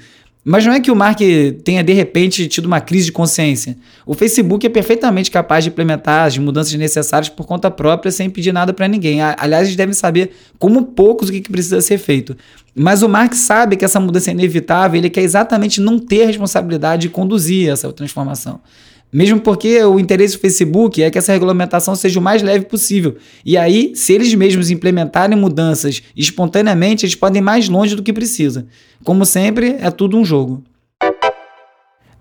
Mas 0.50 0.66
não 0.66 0.72
é 0.72 0.80
que 0.80 0.90
o 0.90 0.96
Mark 0.96 1.20
tenha 1.66 1.84
de 1.84 1.92
repente 1.92 2.48
tido 2.48 2.68
uma 2.68 2.80
crise 2.80 3.08
de 3.08 3.12
consciência. 3.12 3.76
O 4.06 4.14
Facebook 4.14 4.66
é 4.66 4.70
perfeitamente 4.70 5.30
capaz 5.30 5.66
de 5.66 5.70
implementar 5.70 6.26
as 6.26 6.38
mudanças 6.38 6.74
necessárias 6.76 7.28
por 7.28 7.46
conta 7.46 7.70
própria 7.70 8.10
sem 8.14 8.30
pedir 8.30 8.54
nada 8.54 8.74
para 8.74 8.88
ninguém. 8.88 9.20
Aliás, 9.22 9.68
eles 9.68 9.76
devem 9.76 9.94
saber 9.94 10.32
como 10.58 10.86
poucos 10.86 11.28
o 11.28 11.34
que 11.34 11.42
precisa 11.42 11.82
ser 11.82 11.98
feito. 11.98 12.34
Mas 12.74 13.04
o 13.04 13.10
Mark 13.10 13.34
sabe 13.34 13.76
que 13.76 13.84
essa 13.84 14.00
mudança 14.00 14.30
é 14.30 14.34
inevitável, 14.34 14.98
ele 14.98 15.10
quer 15.10 15.20
exatamente 15.20 15.82
não 15.82 16.00
ter 16.00 16.24
a 16.24 16.28
responsabilidade 16.28 17.02
de 17.02 17.10
conduzir 17.10 17.70
essa 17.70 17.92
transformação. 17.92 18.62
Mesmo 19.12 19.40
porque 19.40 19.82
o 19.84 20.00
interesse 20.00 20.36
do 20.36 20.42
Facebook 20.42 21.02
é 21.02 21.10
que 21.10 21.18
essa 21.18 21.32
regulamentação 21.32 21.96
seja 21.96 22.20
o 22.20 22.22
mais 22.22 22.42
leve 22.42 22.66
possível. 22.66 23.16
E 23.46 23.58
aí, 23.58 23.94
se 23.96 24.14
eles 24.14 24.34
mesmos 24.34 24.70
implementarem 24.70 25.38
mudanças 25.38 26.04
espontaneamente, 26.16 27.06
eles 27.06 27.16
podem 27.16 27.42
ir 27.42 27.44
mais 27.44 27.70
longe 27.70 27.96
do 27.96 28.04
que 28.04 28.12
precisa. 28.12 28.68
Como 29.04 29.26
sempre, 29.26 29.78
é 29.80 29.90
tudo 29.90 30.18
um 30.18 30.26
jogo. 30.26 30.62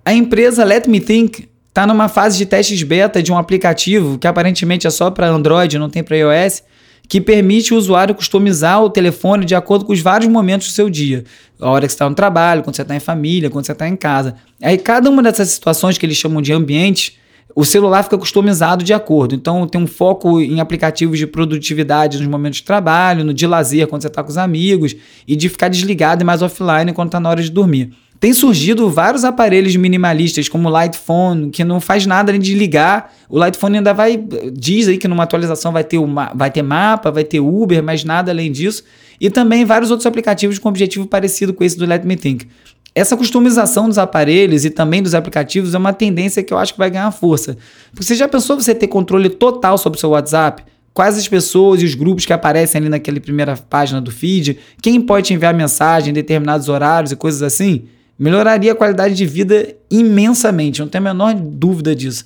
A 0.04 0.14
empresa 0.14 0.62
Let 0.62 0.86
Me 0.86 1.00
Think 1.00 1.48
está 1.68 1.86
numa 1.86 2.08
fase 2.08 2.38
de 2.38 2.46
testes 2.46 2.82
beta 2.84 3.22
de 3.22 3.32
um 3.32 3.36
aplicativo 3.36 4.16
que 4.18 4.26
aparentemente 4.26 4.86
é 4.86 4.90
só 4.90 5.10
para 5.10 5.28
Android, 5.28 5.78
não 5.78 5.90
tem 5.90 6.02
para 6.02 6.16
iOS 6.16 6.62
que 7.08 7.20
permite 7.20 7.72
o 7.72 7.76
usuário 7.76 8.14
customizar 8.14 8.82
o 8.82 8.90
telefone 8.90 9.44
de 9.44 9.54
acordo 9.54 9.84
com 9.84 9.92
os 9.92 10.00
vários 10.00 10.30
momentos 10.30 10.68
do 10.68 10.72
seu 10.72 10.90
dia. 10.90 11.24
A 11.60 11.70
hora 11.70 11.86
que 11.86 11.92
você 11.92 11.94
está 11.94 12.08
no 12.08 12.14
trabalho, 12.14 12.62
quando 12.62 12.76
você 12.76 12.82
está 12.82 12.94
em 12.94 13.00
família, 13.00 13.48
quando 13.48 13.64
você 13.64 13.72
está 13.72 13.88
em 13.88 13.96
casa. 13.96 14.34
Aí 14.62 14.76
cada 14.76 15.08
uma 15.08 15.22
dessas 15.22 15.48
situações 15.50 15.96
que 15.96 16.04
eles 16.04 16.16
chamam 16.16 16.42
de 16.42 16.52
ambiente, 16.52 17.18
o 17.54 17.64
celular 17.64 18.02
fica 18.02 18.18
customizado 18.18 18.84
de 18.84 18.92
acordo. 18.92 19.34
Então 19.34 19.66
tem 19.66 19.80
um 19.80 19.86
foco 19.86 20.40
em 20.40 20.60
aplicativos 20.60 21.18
de 21.18 21.26
produtividade 21.26 22.18
nos 22.18 22.26
momentos 22.26 22.58
de 22.58 22.64
trabalho, 22.64 23.24
no 23.24 23.32
de 23.32 23.46
lazer 23.46 23.86
quando 23.86 24.02
você 24.02 24.08
está 24.08 24.22
com 24.22 24.30
os 24.30 24.38
amigos, 24.38 24.94
e 25.26 25.36
de 25.36 25.48
ficar 25.48 25.68
desligado 25.68 26.22
e 26.22 26.24
mais 26.24 26.42
offline 26.42 26.92
quando 26.92 27.08
está 27.08 27.20
na 27.20 27.30
hora 27.30 27.42
de 27.42 27.50
dormir. 27.50 27.92
Tem 28.18 28.32
surgido 28.32 28.88
vários 28.88 29.24
aparelhos 29.24 29.76
minimalistas, 29.76 30.48
como 30.48 30.68
o 30.68 30.72
Lightphone, 30.72 31.50
que 31.50 31.62
não 31.64 31.80
faz 31.80 32.06
nada 32.06 32.30
além 32.30 32.40
de 32.40 32.54
ligar. 32.54 33.12
O 33.28 33.38
Lightphone 33.38 33.78
ainda 33.78 33.92
vai. 33.92 34.16
Diz 34.52 34.88
aí 34.88 34.96
que 34.96 35.06
numa 35.06 35.24
atualização 35.24 35.72
vai 35.72 35.84
ter, 35.84 35.98
uma, 35.98 36.32
vai 36.34 36.50
ter 36.50 36.62
mapa, 36.62 37.10
vai 37.10 37.24
ter 37.24 37.40
Uber, 37.40 37.82
mas 37.82 38.04
nada 38.04 38.30
além 38.30 38.50
disso. 38.50 38.84
E 39.20 39.28
também 39.28 39.64
vários 39.64 39.90
outros 39.90 40.06
aplicativos 40.06 40.58
com 40.58 40.68
objetivo 40.68 41.06
parecido 41.06 41.52
com 41.52 41.62
esse 41.62 41.76
do 41.76 41.84
Let 41.84 42.04
Me 42.04 42.16
Think. 42.16 42.48
Essa 42.94 43.16
customização 43.16 43.88
dos 43.88 43.98
aparelhos 43.98 44.64
e 44.64 44.70
também 44.70 45.02
dos 45.02 45.14
aplicativos 45.14 45.74
é 45.74 45.78
uma 45.78 45.92
tendência 45.92 46.42
que 46.42 46.54
eu 46.54 46.58
acho 46.58 46.72
que 46.72 46.78
vai 46.78 46.90
ganhar 46.90 47.10
força. 47.10 47.58
Porque 47.90 48.04
você 48.04 48.14
já 48.14 48.26
pensou 48.26 48.58
você 48.58 48.74
ter 48.74 48.86
controle 48.86 49.28
total 49.28 49.76
sobre 49.76 49.98
o 49.98 50.00
seu 50.00 50.10
WhatsApp? 50.10 50.64
quais 50.96 51.18
as 51.18 51.28
pessoas 51.28 51.82
e 51.82 51.84
os 51.84 51.94
grupos 51.94 52.24
que 52.24 52.32
aparecem 52.32 52.80
ali 52.80 52.88
naquela 52.88 53.20
primeira 53.20 53.54
página 53.54 54.00
do 54.00 54.10
feed, 54.10 54.58
quem 54.80 54.98
pode 54.98 55.34
enviar 55.34 55.52
mensagem 55.52 56.08
em 56.08 56.14
determinados 56.14 56.70
horários 56.70 57.12
e 57.12 57.16
coisas 57.16 57.42
assim, 57.42 57.84
melhoraria 58.18 58.72
a 58.72 58.74
qualidade 58.74 59.14
de 59.14 59.26
vida 59.26 59.74
imensamente, 59.90 60.80
não 60.80 60.88
tenho 60.88 61.04
a 61.04 61.12
menor 61.12 61.34
dúvida 61.34 61.94
disso. 61.94 62.24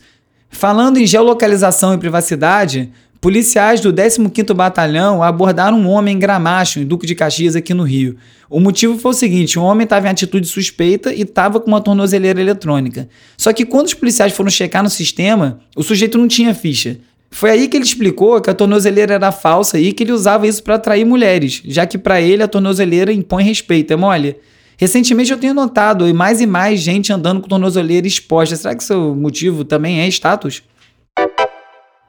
Falando 0.50 0.98
em 0.98 1.06
geolocalização 1.06 1.94
e 1.94 1.98
privacidade, 1.98 2.90
policiais 3.20 3.80
do 3.80 3.92
15º 3.92 4.54
Batalhão 4.54 5.22
abordaram 5.22 5.78
um 5.78 5.88
homem 5.88 6.16
em 6.16 6.18
Gramacho, 6.18 6.80
em 6.80 6.84
Duque 6.84 7.06
de 7.06 7.14
Caxias, 7.14 7.54
aqui 7.54 7.72
no 7.72 7.84
Rio. 7.84 8.16
O 8.48 8.58
motivo 8.58 8.98
foi 8.98 9.12
o 9.12 9.14
seguinte, 9.14 9.58
o 9.58 9.62
homem 9.62 9.84
estava 9.84 10.08
em 10.08 10.10
atitude 10.10 10.48
suspeita 10.48 11.12
e 11.12 11.22
estava 11.22 11.60
com 11.60 11.68
uma 11.68 11.80
tornozeleira 11.80 12.40
eletrônica. 12.40 13.08
Só 13.36 13.52
que 13.52 13.64
quando 13.64 13.86
os 13.86 13.94
policiais 13.94 14.32
foram 14.32 14.50
checar 14.50 14.82
no 14.82 14.90
sistema, 14.90 15.60
o 15.76 15.82
sujeito 15.82 16.18
não 16.18 16.26
tinha 16.26 16.54
ficha. 16.54 16.98
Foi 17.30 17.50
aí 17.50 17.68
que 17.68 17.76
ele 17.76 17.84
explicou 17.84 18.40
que 18.40 18.50
a 18.50 18.54
tornozeleira 18.54 19.14
era 19.14 19.30
falsa 19.30 19.78
e 19.78 19.92
que 19.92 20.02
ele 20.02 20.12
usava 20.12 20.48
isso 20.48 20.62
para 20.64 20.74
atrair 20.74 21.04
mulheres, 21.04 21.62
já 21.64 21.86
que 21.86 21.96
para 21.96 22.20
ele 22.20 22.42
a 22.42 22.48
tornozeleira 22.48 23.12
impõe 23.12 23.44
respeito, 23.44 23.92
é 23.92 23.96
mole? 23.96 24.36
Recentemente 24.80 25.30
eu 25.30 25.36
tenho 25.36 25.52
notado 25.52 26.12
mais 26.14 26.40
e 26.40 26.46
mais 26.46 26.80
gente 26.80 27.12
andando 27.12 27.42
com 27.42 27.48
tornozeleira 27.48 28.06
exposta. 28.06 28.56
Será 28.56 28.74
que 28.74 28.82
seu 28.82 29.14
motivo 29.14 29.62
também 29.62 30.00
é 30.00 30.08
status? 30.08 30.62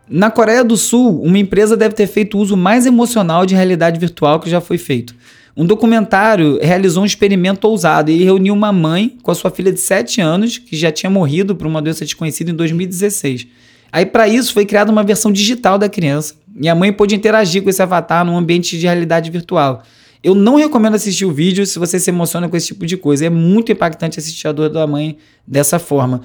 Na 0.08 0.32
Coreia 0.32 0.63
do 0.63 0.78
Sul, 0.78 1.22
uma 1.22 1.38
empresa 1.38 1.75
deve 1.75 1.96
ter 1.96 2.08
feito 2.08 2.38
o 2.38 2.40
uso 2.40 2.56
mais 2.56 2.86
emocional 2.86 3.46
de 3.46 3.56
realidade 3.56 4.00
virtual 4.00 4.40
que 4.40 4.50
já 4.50 4.62
foi 4.62 4.78
feito. 4.78 5.13
Um 5.56 5.66
documentário 5.66 6.60
realizou 6.62 7.04
um 7.04 7.06
experimento 7.06 7.68
ousado 7.68 8.10
e 8.10 8.24
reuniu 8.24 8.54
uma 8.54 8.72
mãe 8.72 9.18
com 9.22 9.32
a 9.32 9.36
sua 9.36 9.51
filha 9.51 9.74
de 9.74 9.82
7 9.82 10.22
anos, 10.22 10.58
que 10.58 10.78
já 10.78 10.94
tinha 10.94 11.10
morrido 11.10 11.54
por 11.54 11.68
uma 11.68 11.82
doença 11.82 12.06
desconhecida 12.06 12.51
em 12.51 12.56
2016. 12.56 13.48
Aí, 13.92 14.06
para 14.06 14.30
isso, 14.30 14.54
foi 14.54 14.66
criada 14.66 14.90
uma 14.90 15.04
versão 15.04 15.30
digital 15.30 15.78
da 15.78 15.90
criança 15.90 16.36
e 16.58 16.70
a 16.70 16.75
mãe 16.75 16.94
pôde 16.94 17.16
interagir 17.16 17.63
com 17.63 17.70
esse 17.70 17.82
avatar 17.82 18.24
num 18.24 18.38
ambiente 18.38 18.80
de 18.80 18.86
realidade 18.86 19.30
virtual. 19.30 19.84
Eu 20.24 20.36
não 20.36 20.56
recomendo 20.56 20.96
assistir 20.96 21.25
o 21.25 21.32
vídeo 21.32 21.66
se 21.66 21.80
você 21.80 22.00
se 22.00 22.12
emociona 22.12 22.48
com 22.48 22.56
esse 22.56 22.68
tipo 22.68 22.86
de 22.86 22.96
coisa. 22.96 23.25
É 23.25 23.30
muito 23.30 23.72
impactante 23.72 24.20
assistir 24.20 24.48
a 24.48 24.51
dor 24.51 24.70
da 24.70 24.86
mãe 24.86 25.18
dessa 25.48 25.80
forma. 25.80 26.22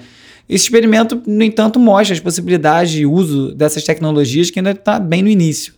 Esse 0.47 0.65
experimento, 0.65 1.21
no 1.25 1.43
entanto, 1.43 1.79
mostra 1.79 2.13
as 2.13 2.19
possibilidades 2.19 2.91
de 2.91 3.05
uso 3.05 3.53
dessas 3.53 3.83
tecnologias 3.83 4.51
que 4.51 4.59
ainda 4.59 4.71
está 4.71 4.99
bem 4.99 5.21
no 5.23 5.29
início. 5.29 5.73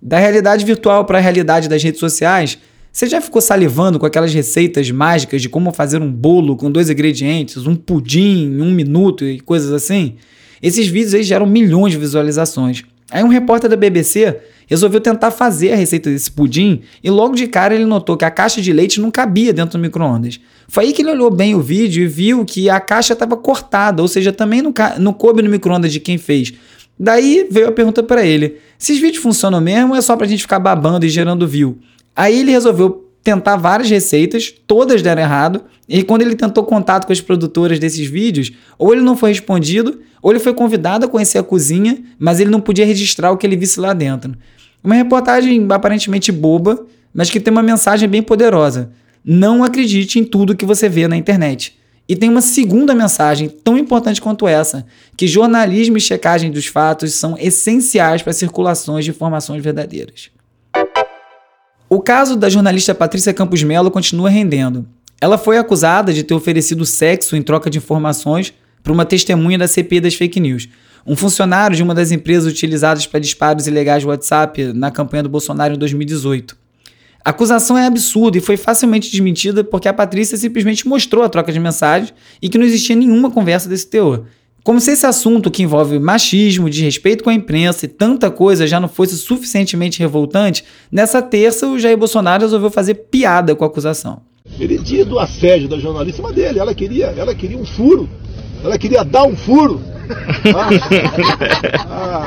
Da 0.00 0.18
realidade 0.18 0.64
virtual 0.64 1.04
para 1.04 1.18
a 1.18 1.20
realidade 1.20 1.68
das 1.68 1.82
redes 1.82 2.00
sociais, 2.00 2.58
você 2.90 3.06
já 3.06 3.20
ficou 3.20 3.40
salivando 3.40 3.98
com 3.98 4.06
aquelas 4.06 4.32
receitas 4.32 4.90
mágicas 4.90 5.42
de 5.42 5.48
como 5.48 5.72
fazer 5.72 6.00
um 6.00 6.10
bolo 6.10 6.56
com 6.56 6.70
dois 6.70 6.88
ingredientes, 6.88 7.66
um 7.66 7.76
pudim 7.76 8.46
em 8.46 8.62
um 8.62 8.72
minuto 8.72 9.24
e 9.24 9.40
coisas 9.40 9.72
assim? 9.72 10.14
Esses 10.62 10.88
vídeos 10.88 11.14
aí 11.14 11.22
geram 11.22 11.46
milhões 11.46 11.92
de 11.92 11.98
visualizações. 11.98 12.82
Aí 13.10 13.22
um 13.22 13.28
repórter 13.28 13.70
da 13.70 13.76
BBC 13.76 14.36
resolveu 14.68 15.00
tentar 15.00 15.32
fazer 15.32 15.72
a 15.72 15.76
receita 15.76 16.08
desse 16.08 16.30
pudim 16.30 16.82
e 17.02 17.10
logo 17.10 17.34
de 17.34 17.48
cara 17.48 17.74
ele 17.74 17.84
notou 17.84 18.16
que 18.16 18.24
a 18.24 18.30
caixa 18.30 18.60
de 18.60 18.72
leite 18.72 19.00
não 19.00 19.10
cabia 19.10 19.52
dentro 19.52 19.78
do 19.78 19.82
micro-ondas. 19.82 20.38
Foi 20.68 20.84
aí 20.84 20.92
que 20.92 21.02
ele 21.02 21.10
olhou 21.10 21.30
bem 21.30 21.54
o 21.54 21.60
vídeo 21.60 22.04
e 22.04 22.06
viu 22.06 22.44
que 22.44 22.68
a 22.68 22.78
caixa 22.78 23.14
estava 23.14 23.36
cortada, 23.36 24.02
ou 24.02 24.06
seja, 24.06 24.32
também 24.32 24.62
não, 24.62 24.72
não 24.98 25.12
coube 25.12 25.42
no 25.42 25.50
micro-ondas 25.50 25.90
de 25.90 25.98
quem 25.98 26.18
fez. 26.18 26.52
Daí 27.00 27.48
veio 27.50 27.68
a 27.68 27.72
pergunta 27.72 28.02
para 28.02 28.24
ele: 28.24 28.56
se 28.76 28.92
os 28.92 28.98
vídeos 28.98 29.22
funcionam 29.22 29.60
mesmo 29.60 29.92
ou 29.92 29.96
é 29.96 30.00
só 30.02 30.16
pra 30.16 30.26
gente 30.26 30.42
ficar 30.42 30.58
babando 30.58 31.06
e 31.06 31.08
gerando 31.08 31.48
view? 31.48 31.78
Aí 32.14 32.40
ele 32.40 32.50
resolveu 32.50 33.08
tentar 33.22 33.56
várias 33.56 33.90
receitas, 33.90 34.52
todas 34.66 35.02
deram 35.02 35.22
errado, 35.22 35.64
e 35.88 36.02
quando 36.02 36.22
ele 36.22 36.34
tentou 36.34 36.64
contato 36.64 37.06
com 37.06 37.12
as 37.12 37.20
produtoras 37.20 37.78
desses 37.78 38.08
vídeos, 38.08 38.52
ou 38.78 38.92
ele 38.92 39.02
não 39.02 39.16
foi 39.16 39.30
respondido, 39.30 40.00
ou 40.22 40.30
ele 40.32 40.40
foi 40.40 40.54
convidado 40.54 41.04
a 41.04 41.08
conhecer 41.08 41.38
a 41.38 41.42
cozinha, 41.42 42.02
mas 42.18 42.40
ele 42.40 42.50
não 42.50 42.60
podia 42.60 42.84
registrar 42.84 43.30
o 43.30 43.36
que 43.36 43.46
ele 43.46 43.56
visse 43.56 43.78
lá 43.78 43.92
dentro. 43.92 44.34
Uma 44.82 44.94
reportagem 44.94 45.66
aparentemente 45.70 46.30
boba, 46.30 46.86
mas 47.12 47.30
que 47.30 47.40
tem 47.40 47.52
uma 47.52 47.62
mensagem 47.62 48.08
bem 48.08 48.22
poderosa. 48.22 48.90
Não 49.24 49.64
acredite 49.64 50.18
em 50.18 50.24
tudo 50.24 50.56
que 50.56 50.64
você 50.64 50.88
vê 50.88 51.08
na 51.08 51.16
internet. 51.16 51.76
E 52.08 52.16
tem 52.16 52.30
uma 52.30 52.40
segunda 52.40 52.94
mensagem 52.94 53.48
tão 53.48 53.76
importante 53.76 54.20
quanto 54.20 54.48
essa, 54.48 54.86
que 55.14 55.26
jornalismo 55.26 55.98
e 55.98 56.00
checagem 56.00 56.50
dos 56.50 56.66
fatos 56.66 57.12
são 57.12 57.36
essenciais 57.38 58.22
para 58.22 58.32
circulações 58.32 59.04
de 59.04 59.10
informações 59.10 59.62
verdadeiras. 59.62 60.30
O 61.90 62.00
caso 62.00 62.36
da 62.36 62.48
jornalista 62.48 62.94
Patrícia 62.94 63.34
Campos 63.34 63.62
Melo 63.62 63.90
continua 63.90 64.30
rendendo. 64.30 64.86
Ela 65.20 65.36
foi 65.36 65.58
acusada 65.58 66.12
de 66.12 66.22
ter 66.22 66.32
oferecido 66.32 66.86
sexo 66.86 67.36
em 67.36 67.42
troca 67.42 67.68
de 67.68 67.78
informações 67.78 68.54
para 68.82 68.92
uma 68.92 69.04
testemunha 69.04 69.58
da 69.58 69.68
CP 69.68 70.00
das 70.00 70.14
fake 70.14 70.40
news. 70.40 70.68
Um 71.06 71.16
funcionário 71.16 71.76
de 71.76 71.82
uma 71.82 71.94
das 71.94 72.10
empresas 72.10 72.52
utilizadas 72.52 73.06
para 73.06 73.20
disparos 73.20 73.66
ilegais 73.66 74.02
de 74.02 74.08
WhatsApp 74.08 74.72
na 74.72 74.90
campanha 74.90 75.22
do 75.22 75.28
Bolsonaro 75.28 75.74
em 75.74 75.78
2018. 75.78 76.56
A 77.24 77.30
acusação 77.30 77.76
é 77.76 77.86
absurda 77.86 78.38
e 78.38 78.40
foi 78.40 78.56
facilmente 78.56 79.10
desmentida 79.10 79.62
porque 79.62 79.88
a 79.88 79.92
Patrícia 79.92 80.36
simplesmente 80.36 80.88
mostrou 80.88 81.22
a 81.24 81.28
troca 81.28 81.52
de 81.52 81.60
mensagens 81.60 82.14
e 82.40 82.48
que 82.48 82.56
não 82.56 82.64
existia 82.64 82.96
nenhuma 82.96 83.30
conversa 83.30 83.68
desse 83.68 83.86
teor. 83.86 84.24
Como 84.64 84.80
se 84.80 84.92
esse 84.92 85.06
assunto 85.06 85.50
que 85.50 85.62
envolve 85.62 85.98
machismo, 85.98 86.68
desrespeito 86.68 87.24
com 87.24 87.30
a 87.30 87.34
imprensa 87.34 87.86
e 87.86 87.88
tanta 87.88 88.30
coisa 88.30 88.66
já 88.66 88.78
não 88.78 88.88
fosse 88.88 89.16
suficientemente 89.16 89.98
revoltante, 89.98 90.64
nessa 90.92 91.22
terça 91.22 91.66
o 91.66 91.78
Jair 91.78 91.96
Bolsonaro 91.96 92.42
resolveu 92.42 92.70
fazer 92.70 92.94
piada 92.94 93.54
com 93.54 93.64
a 93.64 93.66
acusação. 93.66 94.20
Ele 94.58 94.78
tinha 94.82 95.04
do 95.04 95.18
assédio 95.18 95.68
da 95.68 95.78
jornalista 95.78 96.22
dele, 96.32 96.58
ela 96.58 96.74
queria, 96.74 97.06
ela 97.06 97.34
queria 97.34 97.56
um 97.56 97.64
furo, 97.64 98.08
ela 98.64 98.78
queria 98.78 99.04
dar 99.04 99.24
um 99.24 99.36
furo 99.36 99.80
a, 100.54 100.68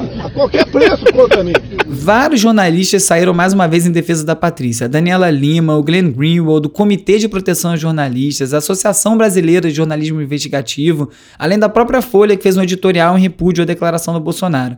a, 0.26 0.30
qualquer 0.30 0.66
preço 0.66 1.06
contra 1.12 1.44
mim. 1.44 1.54
Vários 1.88 2.40
jornalistas 2.42 3.04
saíram 3.04 3.34
mais 3.34 3.54
uma 3.54 3.68
vez 3.68 3.86
em 3.86 3.92
defesa 3.92 4.26
da 4.26 4.36
Patrícia. 4.36 4.88
Daniela 4.88 5.30
Lima, 5.30 5.76
o 5.76 5.84
Glenn 5.84 6.12
Greenwald, 6.12 6.68
o 6.68 6.70
Comitê 6.70 7.18
de 7.18 7.28
Proteção 7.28 7.72
aos 7.72 7.80
Jornalistas, 7.80 8.54
a 8.54 8.58
Associação 8.58 9.18
Brasileira 9.18 9.70
de 9.70 9.76
Jornalismo 9.76 10.22
Investigativo, 10.22 11.10
além 11.38 11.58
da 11.58 11.70
própria 11.70 12.02
Folha, 12.02 12.36
que 12.38 12.44
fez 12.44 12.58
um 12.58 12.64
editorial 12.64 13.18
em 13.18 13.22
repúdio 13.22 13.64
à 13.64 13.66
declaração 13.66 14.14
do 14.14 14.20
Bolsonaro. 14.20 14.78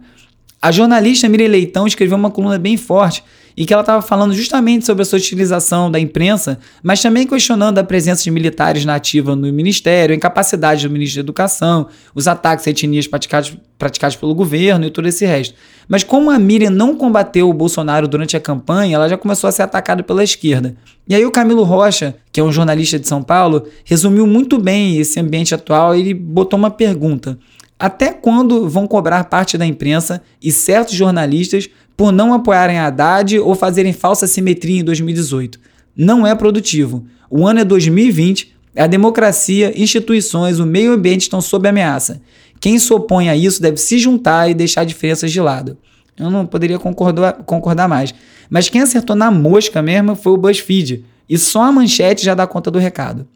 A 0.63 0.71
jornalista 0.71 1.27
Miriam 1.27 1.49
Leitão 1.49 1.85
escreveu 1.85 2.17
uma 2.17 2.31
coluna 2.31 2.57
bem 2.57 2.77
forte 2.77 3.21
e 3.55 3.65
que 3.65 3.73
ela 3.73 3.81
estava 3.81 4.01
falando 4.01 4.33
justamente 4.33 4.85
sobre 4.85 5.01
a 5.01 5.05
sua 5.05 5.19
utilização 5.19 5.91
da 5.91 5.99
imprensa, 5.99 6.57
mas 6.81 7.01
também 7.01 7.27
questionando 7.27 7.79
a 7.79 7.83
presença 7.83 8.23
de 8.23 8.31
militares 8.31 8.85
na 8.85 8.95
ativa 8.95 9.35
no 9.35 9.51
ministério, 9.51 10.13
a 10.13 10.15
incapacidade 10.15 10.87
do 10.87 10.89
ministro 10.89 11.17
da 11.17 11.25
Educação, 11.25 11.87
os 12.15 12.29
ataques 12.29 12.65
a 12.65 12.69
etnias 12.69 13.05
praticados, 13.07 13.57
praticados 13.77 14.15
pelo 14.15 14.33
governo 14.33 14.85
e 14.85 14.89
todo 14.89 15.05
esse 15.05 15.25
resto. 15.25 15.53
Mas 15.85 16.01
como 16.01 16.31
a 16.31 16.39
Miriam 16.39 16.69
não 16.71 16.95
combateu 16.95 17.49
o 17.49 17.53
Bolsonaro 17.53 18.07
durante 18.07 18.37
a 18.37 18.39
campanha, 18.39 18.95
ela 18.95 19.09
já 19.09 19.17
começou 19.17 19.49
a 19.49 19.51
ser 19.51 19.63
atacada 19.63 20.01
pela 20.01 20.23
esquerda. 20.23 20.77
E 21.05 21.13
aí 21.13 21.25
o 21.25 21.31
Camilo 21.31 21.63
Rocha, 21.63 22.15
que 22.31 22.39
é 22.39 22.43
um 22.43 22.53
jornalista 22.53 22.97
de 22.97 23.05
São 23.05 23.21
Paulo, 23.21 23.67
resumiu 23.83 24.25
muito 24.25 24.57
bem 24.57 24.97
esse 24.97 25.19
ambiente 25.19 25.53
atual 25.53 25.93
e 25.93 25.99
ele 25.99 26.13
botou 26.13 26.57
uma 26.57 26.71
pergunta. 26.71 27.37
Até 27.83 28.13
quando 28.13 28.69
vão 28.69 28.87
cobrar 28.87 29.25
parte 29.25 29.57
da 29.57 29.65
imprensa 29.65 30.21
e 30.41 30.53
certos 30.53 30.95
jornalistas 30.95 31.69
por 31.97 32.13
não 32.13 32.33
apoiarem 32.33 32.79
a 32.79 32.87
Haddad 32.87 33.37
ou 33.39 33.53
fazerem 33.55 33.91
falsa 33.91 34.25
simetria 34.25 34.79
em 34.79 34.83
2018? 34.85 35.59
Não 35.93 36.25
é 36.25 36.33
produtivo. 36.33 37.03
O 37.29 37.45
ano 37.45 37.59
é 37.59 37.65
2020, 37.65 38.55
a 38.73 38.87
democracia, 38.87 39.73
instituições, 39.75 40.59
o 40.59 40.65
meio 40.65 40.93
ambiente 40.93 41.23
estão 41.23 41.41
sob 41.41 41.67
ameaça. 41.67 42.21
Quem 42.57 42.79
se 42.79 42.93
opõe 42.93 43.27
a 43.27 43.35
isso 43.35 43.61
deve 43.61 43.75
se 43.75 43.99
juntar 43.99 44.49
e 44.49 44.53
deixar 44.53 44.85
diferenças 44.85 45.29
de 45.29 45.41
lado. 45.41 45.77
Eu 46.17 46.31
não 46.31 46.45
poderia 46.45 46.79
concordar, 46.79 47.33
concordar 47.45 47.89
mais. 47.89 48.15
Mas 48.49 48.69
quem 48.69 48.79
acertou 48.79 49.13
na 49.13 49.29
mosca 49.29 49.81
mesmo 49.81 50.15
foi 50.15 50.31
o 50.31 50.37
BuzzFeed. 50.37 51.03
E 51.27 51.37
só 51.37 51.63
a 51.63 51.71
manchete 51.73 52.23
já 52.23 52.33
dá 52.33 52.47
conta 52.47 52.71
do 52.71 52.79
recado 52.79 53.27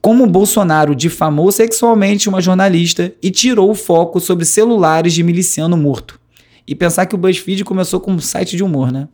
como 0.00 0.26
Bolsonaro 0.26 0.94
difamou 0.94 1.50
sexualmente 1.50 2.28
uma 2.28 2.40
jornalista 2.40 3.12
e 3.22 3.30
tirou 3.30 3.70
o 3.70 3.74
foco 3.74 4.20
sobre 4.20 4.44
celulares 4.44 5.14
de 5.14 5.22
miliciano 5.22 5.76
morto. 5.76 6.20
E 6.66 6.74
pensar 6.74 7.06
que 7.06 7.14
o 7.14 7.18
BuzzFeed 7.18 7.64
começou 7.64 8.00
como 8.00 8.16
um 8.16 8.20
site 8.20 8.56
de 8.56 8.64
humor, 8.64 8.92
né? 8.92 9.08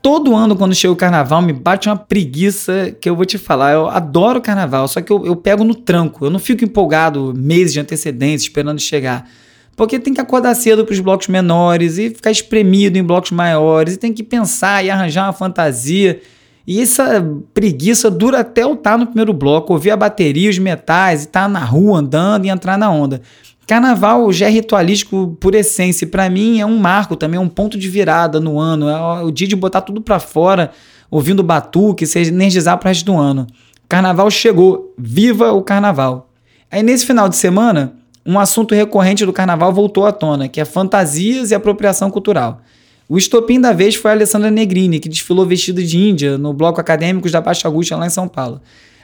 Todo 0.00 0.36
ano, 0.36 0.56
quando 0.56 0.74
chega 0.74 0.92
o 0.92 0.96
carnaval, 0.96 1.42
me 1.42 1.52
bate 1.52 1.88
uma 1.88 1.96
preguiça 1.96 2.96
que 3.00 3.10
eu 3.10 3.16
vou 3.16 3.24
te 3.24 3.36
falar. 3.36 3.72
Eu 3.72 3.88
adoro 3.88 4.40
carnaval, 4.40 4.86
só 4.86 5.00
que 5.00 5.12
eu, 5.12 5.26
eu 5.26 5.34
pego 5.34 5.64
no 5.64 5.74
tranco. 5.74 6.24
Eu 6.24 6.30
não 6.30 6.38
fico 6.38 6.64
empolgado 6.64 7.34
meses 7.36 7.72
de 7.72 7.80
antecedência 7.80 8.46
esperando 8.46 8.80
chegar. 8.80 9.28
Porque 9.76 9.98
tem 9.98 10.14
que 10.14 10.20
acordar 10.20 10.54
cedo 10.54 10.84
para 10.84 10.92
os 10.92 11.00
blocos 11.00 11.28
menores 11.28 11.98
e 11.98 12.10
ficar 12.10 12.30
espremido 12.30 12.96
em 12.96 13.02
blocos 13.02 13.32
maiores. 13.32 13.94
E 13.94 13.96
tem 13.96 14.12
que 14.12 14.22
pensar 14.22 14.84
e 14.84 14.90
arranjar 14.90 15.26
uma 15.26 15.32
fantasia. 15.32 16.20
E 16.68 16.82
essa 16.82 17.26
preguiça 17.54 18.10
dura 18.10 18.40
até 18.40 18.62
eu 18.62 18.74
estar 18.74 18.98
no 18.98 19.06
primeiro 19.06 19.32
bloco, 19.32 19.72
ouvir 19.72 19.90
a 19.90 19.96
bateria, 19.96 20.50
os 20.50 20.58
metais, 20.58 21.20
estar 21.20 21.44
tá 21.44 21.48
na 21.48 21.64
rua 21.64 22.00
andando 22.00 22.44
e 22.44 22.50
entrar 22.50 22.76
na 22.76 22.90
onda. 22.90 23.22
Carnaval 23.66 24.30
já 24.34 24.48
é 24.48 24.50
ritualístico 24.50 25.34
por 25.40 25.54
essência, 25.54 26.06
para 26.06 26.28
mim 26.28 26.60
é 26.60 26.66
um 26.66 26.76
marco 26.76 27.16
também, 27.16 27.38
é 27.38 27.40
um 27.40 27.48
ponto 27.48 27.78
de 27.78 27.88
virada 27.88 28.38
no 28.38 28.58
ano, 28.58 28.86
é 28.86 29.22
o 29.22 29.30
dia 29.30 29.48
de 29.48 29.56
botar 29.56 29.80
tudo 29.80 30.02
para 30.02 30.20
fora, 30.20 30.70
ouvindo 31.10 31.42
batuque, 31.42 32.06
se 32.06 32.18
energizar 32.18 32.76
para 32.76 32.88
o 32.88 32.90
resto 32.90 33.06
do 33.06 33.16
ano. 33.16 33.46
Carnaval 33.88 34.30
chegou, 34.30 34.92
viva 34.98 35.54
o 35.54 35.62
carnaval. 35.62 36.28
Aí 36.70 36.82
nesse 36.82 37.06
final 37.06 37.30
de 37.30 37.36
semana, 37.36 37.94
um 38.26 38.38
assunto 38.38 38.74
recorrente 38.74 39.24
do 39.24 39.32
carnaval 39.32 39.72
voltou 39.72 40.04
à 40.04 40.12
tona, 40.12 40.48
que 40.48 40.60
é 40.60 40.66
fantasias 40.66 41.50
e 41.50 41.54
apropriação 41.54 42.10
cultural. 42.10 42.60
O 43.08 43.16
estopim 43.16 43.58
da 43.58 43.72
vez 43.72 43.94
foi 43.94 44.10
a 44.10 44.14
Alessandra 44.14 44.50
Negrini, 44.50 45.00
que 45.00 45.08
desfilou 45.08 45.46
vestida 45.46 45.82
de 45.82 45.96
índia 45.98 46.36
no 46.36 46.52
bloco 46.52 46.78
Acadêmicos 46.78 47.32
da 47.32 47.40
Baixa 47.40 47.66
Augusta, 47.66 47.96
lá 47.96 48.06
em 48.06 48.10
São 48.10 48.28
Paulo. 48.28 48.60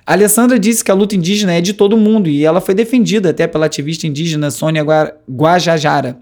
A 0.07 0.13
Alessandra 0.13 0.59
disse 0.59 0.85
que 0.85 0.91
a 0.91 0.95
luta 0.95 1.17
indígena 1.17 1.55
é 1.55 1.63
de 1.63 1.73
todo 1.73 1.97
mundo 1.97 2.29
e 2.29 2.45
ela 2.45 2.61
foi 2.61 2.75
defendida 2.75 3.31
até 3.31 3.47
pela 3.47 3.65
ativista 3.65 4.07
indígena 4.07 4.51
Sônia 4.51 4.85
Guajajara, 5.31 6.19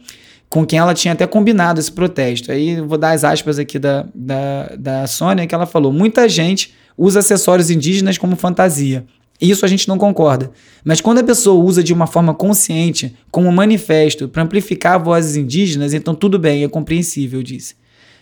com 0.48 0.64
quem 0.64 0.78
ela 0.78 0.94
tinha 0.94 1.14
até 1.14 1.26
combinado 1.26 1.80
esse 1.80 1.90
protesto. 1.90 2.52
Aí 2.52 2.80
vou 2.80 2.96
dar 2.96 3.10
as 3.10 3.24
aspas 3.24 3.58
aqui 3.58 3.80
da, 3.80 4.06
da, 4.14 4.72
da 4.78 5.06
Sônia, 5.08 5.44
que 5.48 5.54
ela 5.54 5.66
falou: 5.66 5.92
muita 5.92 6.28
gente 6.28 6.72
usa 6.96 7.18
acessórios 7.18 7.68
indígenas 7.68 8.16
como 8.16 8.36
fantasia. 8.36 9.04
Isso 9.42 9.64
a 9.64 9.68
gente 9.68 9.88
não 9.88 9.98
concorda. 9.98 10.52
Mas 10.84 11.00
quando 11.00 11.18
a 11.18 11.24
pessoa 11.24 11.60
usa 11.60 11.82
de 11.82 11.92
uma 11.92 12.06
forma 12.06 12.32
consciente, 12.32 13.16
como 13.28 13.50
manifesto, 13.50 14.28
para 14.28 14.44
amplificar 14.44 15.02
vozes 15.02 15.34
indígenas, 15.34 15.92
então 15.92 16.14
tudo 16.14 16.38
bem, 16.38 16.62
é 16.62 16.68
compreensível, 16.68 17.42
disse. 17.42 17.74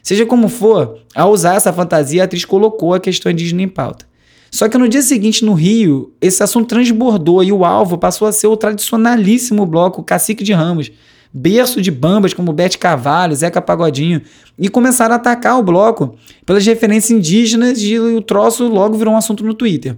Seja 0.02 0.24
como 0.24 0.48
for, 0.48 0.98
ao 1.14 1.30
usar 1.30 1.56
essa 1.56 1.70
fantasia, 1.74 2.22
a 2.22 2.24
atriz 2.24 2.46
colocou 2.46 2.94
a 2.94 3.00
questão 3.00 3.30
indígena 3.30 3.60
em 3.60 3.68
pauta. 3.68 4.06
Só 4.50 4.66
que 4.66 4.78
no 4.78 4.88
dia 4.88 5.02
seguinte, 5.02 5.44
no 5.44 5.52
Rio, 5.52 6.10
esse 6.22 6.42
assunto 6.42 6.68
transbordou 6.68 7.44
e 7.44 7.52
o 7.52 7.66
alvo 7.66 7.98
passou 7.98 8.26
a 8.26 8.32
ser 8.32 8.46
o 8.46 8.56
tradicionalíssimo 8.56 9.66
bloco 9.66 10.02
Cacique 10.02 10.42
de 10.42 10.54
Ramos, 10.54 10.90
berço 11.32 11.82
de 11.82 11.90
bambas 11.90 12.32
como 12.32 12.50
Bete 12.50 12.78
Cavalho, 12.78 13.36
Zeca 13.36 13.60
Pagodinho, 13.60 14.22
e 14.58 14.70
começaram 14.70 15.12
a 15.12 15.16
atacar 15.16 15.58
o 15.58 15.62
bloco 15.62 16.16
pelas 16.46 16.64
referências 16.64 17.10
indígenas 17.10 17.78
e 17.82 17.98
o 17.98 18.22
troço 18.22 18.66
logo 18.66 18.96
virou 18.96 19.12
um 19.12 19.18
assunto 19.18 19.44
no 19.44 19.52
Twitter. 19.52 19.96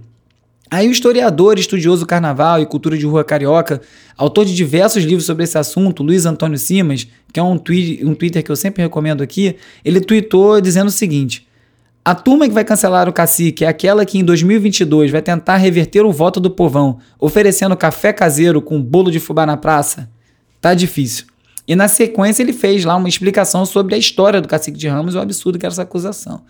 Aí 0.73 0.87
o 0.87 0.91
historiador, 0.91 1.59
estudioso 1.59 2.03
carnaval 2.03 2.59
e 2.59 2.65
cultura 2.65 2.97
de 2.97 3.05
rua 3.05 3.23
carioca, 3.23 3.79
autor 4.17 4.43
de 4.43 4.55
diversos 4.55 5.03
livros 5.03 5.23
sobre 5.23 5.43
esse 5.43 5.55
assunto, 5.55 6.01
Luiz 6.01 6.25
Antônio 6.25 6.57
Simas, 6.57 7.07
que 7.31 7.39
é 7.39 7.43
um, 7.43 7.59
tweet, 7.59 8.03
um 8.03 8.15
Twitter 8.15 8.43
que 8.43 8.49
eu 8.49 8.55
sempre 8.55 8.81
recomendo 8.81 9.21
aqui, 9.21 9.55
ele 9.85 10.01
tweetou 10.01 10.59
dizendo 10.59 10.87
o 10.87 10.91
seguinte: 10.91 11.47
a 12.03 12.15
turma 12.15 12.47
que 12.47 12.55
vai 12.55 12.63
cancelar 12.63 13.07
o 13.07 13.13
cacique 13.13 13.63
é 13.63 13.67
aquela 13.67 14.03
que 14.03 14.17
em 14.17 14.23
2022 14.23 15.11
vai 15.11 15.21
tentar 15.21 15.57
reverter 15.57 16.03
o 16.07 16.11
voto 16.11 16.39
do 16.39 16.49
povão, 16.49 16.97
oferecendo 17.19 17.77
café 17.77 18.11
caseiro 18.11 18.59
com 18.59 18.81
bolo 18.81 19.11
de 19.11 19.19
fubá 19.19 19.45
na 19.45 19.55
praça? 19.55 20.09
Tá 20.59 20.73
difícil. 20.73 21.27
E 21.67 21.75
na 21.75 21.87
sequência 21.87 22.41
ele 22.41 22.51
fez 22.51 22.83
lá 22.83 22.95
uma 22.95 23.07
explicação 23.07 23.63
sobre 23.63 23.93
a 23.93 23.97
história 23.99 24.41
do 24.41 24.47
cacique 24.47 24.79
de 24.79 24.87
Ramos 24.87 25.13
e 25.13 25.17
o 25.19 25.21
absurdo 25.21 25.59
que 25.59 25.67
era 25.67 25.71
essa 25.71 25.83
acusação. 25.83 26.41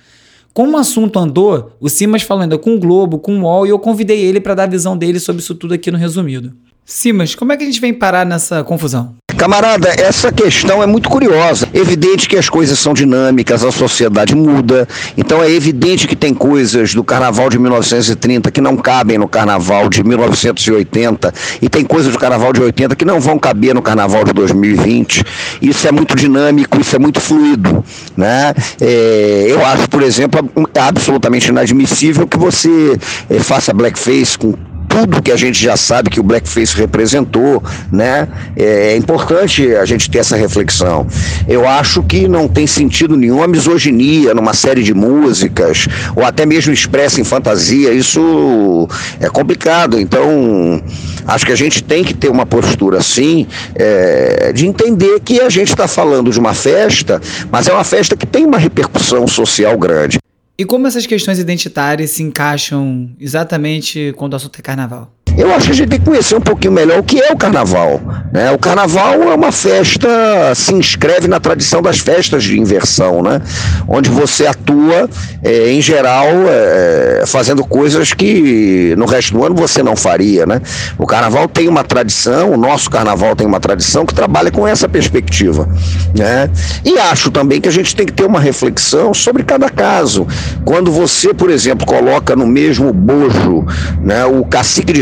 Como 0.54 0.74
o 0.74 0.78
assunto 0.78 1.18
andou, 1.18 1.72
o 1.80 1.90
Simas 1.90 2.22
falou 2.22 2.44
ainda 2.44 2.60
com 2.60 2.76
o 2.76 2.80
Globo, 2.80 3.18
com 3.18 3.40
o 3.40 3.42
UOL, 3.42 3.66
e 3.66 3.70
eu 3.72 3.80
convidei 3.80 4.20
ele 4.20 4.40
para 4.40 4.54
dar 4.54 4.64
a 4.64 4.68
visão 4.68 4.96
dele 4.96 5.20
sobre 5.20 5.42
isso 5.42 5.56
tudo 5.56 5.74
aqui 5.74 5.90
no 5.90 5.98
resumido. 5.98 6.54
Simas, 6.86 7.34
como 7.34 7.54
é 7.54 7.58
que 7.58 7.64
a 7.64 7.66
gente 7.66 7.80
vem 7.80 7.94
parar 7.94 8.26
nessa 8.26 8.64
confusão? 8.64 9.16
Camarada, 9.38 9.90
essa 9.98 10.32
questão 10.32 10.82
é 10.82 10.86
muito 10.86 11.10
curiosa. 11.10 11.68
Evidente 11.74 12.30
que 12.30 12.38
as 12.38 12.48
coisas 12.48 12.78
são 12.78 12.94
dinâmicas, 12.94 13.64
a 13.64 13.72
sociedade 13.72 14.36
muda. 14.36 14.88
Então 15.18 15.42
é 15.42 15.50
evidente 15.50 16.08
que 16.08 16.16
tem 16.16 16.34
coisas 16.34 16.94
do 16.94 17.04
carnaval 17.04 17.50
de 17.50 17.58
1930 17.58 18.52
que 18.52 18.62
não 18.62 18.78
cabem 18.78 19.18
no 19.18 19.28
carnaval 19.28 19.90
de 19.90 20.04
1980 20.04 21.34
e 21.62 21.68
tem 21.68 21.84
coisas 21.84 22.12
do 22.14 22.20
carnaval 22.20 22.54
de 22.54 22.62
80 22.62 22.96
que 22.96 23.06
não 23.06 23.20
vão 23.20 23.40
caber 23.40 23.74
no 23.74 23.82
carnaval 23.82 24.24
de 24.24 24.34
2020. 24.34 25.24
Isso 25.62 25.88
é 25.88 25.92
muito 25.92 26.16
dinâmico, 26.16 26.80
isso 26.80 26.96
é 26.96 27.00
muito 27.00 27.20
fluido, 27.20 27.84
né? 28.16 28.54
É, 28.80 29.46
eu 29.50 29.66
acho, 29.66 29.90
por 29.90 30.04
exemplo, 30.04 30.50
absolutamente 30.80 31.50
inadmissível 31.50 32.28
que 32.28 32.38
você 32.38 32.98
é, 33.30 33.40
faça 33.40 33.74
blackface 33.74 34.38
com 34.38 34.54
tudo 34.94 35.24
que 35.24 35.32
a 35.32 35.36
gente 35.36 35.60
já 35.60 35.76
sabe 35.76 36.12
que 36.12 36.20
o 36.20 36.24
blackface 36.24 36.78
representou, 36.78 37.64
né? 37.92 38.28
É, 38.56 38.94
é 38.94 38.96
importante 38.96 39.76
a 39.76 39.86
gente 39.86 40.08
ter 40.08 40.20
essa 40.20 40.36
reflexão. 40.36 41.08
Eu 41.48 41.68
acho 41.68 42.04
que 42.04 42.28
não 42.28 42.48
tem 42.48 42.68
sentido 42.68 43.18
nenhum 43.18 43.42
a 43.42 43.48
misoginia 43.48 44.36
numa 44.36 44.54
série 44.54 44.84
de 44.84 44.94
músicas, 44.94 45.88
ou 46.16 46.24
até 46.24 46.46
mesmo 46.46 46.72
expressa 46.72 47.20
em 47.20 47.24
fantasia, 47.24 47.92
isso 47.92 48.88
é 49.20 49.28
complicado. 49.30 50.00
Então, 50.00 50.80
acho 51.26 51.44
que 51.44 51.52
a 51.52 51.58
gente 51.58 51.84
tem 51.84 52.04
que 52.04 52.14
ter 52.14 52.30
uma 52.30 52.46
postura 52.46 53.00
assim, 53.00 53.48
é, 53.74 54.54
de 54.54 54.68
entender 54.68 55.20
que 55.22 55.42
a 55.42 55.50
gente 55.50 55.70
está 55.70 55.88
falando 55.88 56.30
de 56.30 56.40
uma 56.40 56.54
festa, 56.54 57.20
mas 57.52 57.68
é 57.68 57.74
uma 57.74 57.84
festa 57.84 58.16
que 58.16 58.28
tem 58.28 58.46
uma 58.46 58.60
repercussão 58.60 59.28
social 59.28 59.76
grande. 59.76 60.23
E 60.56 60.66
como 60.66 60.86
essas 60.86 61.08
questões 61.08 61.40
identitárias 61.40 62.12
se 62.12 62.22
encaixam 62.22 63.10
exatamente 63.20 64.14
quando 64.16 64.34
o 64.34 64.36
assunto 64.36 64.60
é 64.60 64.62
carnaval? 64.62 65.12
Eu 65.36 65.54
acho 65.54 65.66
que 65.66 65.72
a 65.72 65.76
gente 65.76 65.90
tem 65.90 66.00
que 66.00 66.06
conhecer 66.06 66.36
um 66.36 66.42
pouquinho 66.42 66.74
melhor 66.74 67.00
o 67.00 67.04
que 67.04 67.20
é 67.20 67.32
o 67.32 67.38
carnaval. 67.38 68.00
Né? 68.32 68.52
O 68.52 68.58
carnaval 68.58 69.14
é 69.24 69.34
uma 69.34 69.52
festa, 69.52 70.08
se 70.56 70.74
inscreve 70.74 71.28
na 71.28 71.40
tradição 71.40 71.82
das 71.82 72.00
festas 72.00 72.44
de 72.44 72.60
inversão, 72.60 73.24
né? 73.24 73.42
onde 73.88 74.10
você 74.10 74.46
atua, 74.46 75.10
é, 75.44 75.72
em 75.72 75.82
geral, 75.82 76.28
é, 76.48 77.24
fazendo 77.26 77.64
coisas 77.64 78.14
que 78.14 78.94
no 78.98 79.06
resto 79.06 79.34
do 79.34 79.44
ano 79.44 79.56
você 79.56 79.82
não 79.82 79.96
faria. 79.96 80.46
Né? 80.46 80.62
O 81.00 81.08
carnaval 81.08 81.48
tem 81.48 81.68
uma 81.68 81.84
tradição, 81.84 82.52
o 82.52 82.58
nosso 82.58 82.90
carnaval 82.90 83.36
tem 83.36 83.48
uma 83.48 83.60
tradição 83.60 84.06
que 84.06 84.14
trabalha 84.14 84.52
com 84.52 84.68
essa 84.68 84.88
perspectiva. 84.88 85.68
Né? 86.16 86.50
E 86.86 87.00
acho 87.00 87.32
também 87.32 87.60
que 87.60 87.68
a 87.68 87.72
gente 87.72 87.96
tem 87.96 88.06
que 88.06 88.14
ter 88.14 88.26
uma 88.26 88.40
reflexão 88.40 89.14
sobre 89.14 89.44
cada 89.44 89.70
caso. 89.70 90.28
Quando 90.64 90.92
você, 90.92 91.34
por 91.34 91.50
exemplo, 91.50 91.88
coloca 91.88 92.36
no 92.36 92.46
mesmo 92.46 92.94
bojo 92.94 93.66
né, 94.00 94.26
o 94.26 94.46
cacique 94.46 94.94
de 94.94 95.02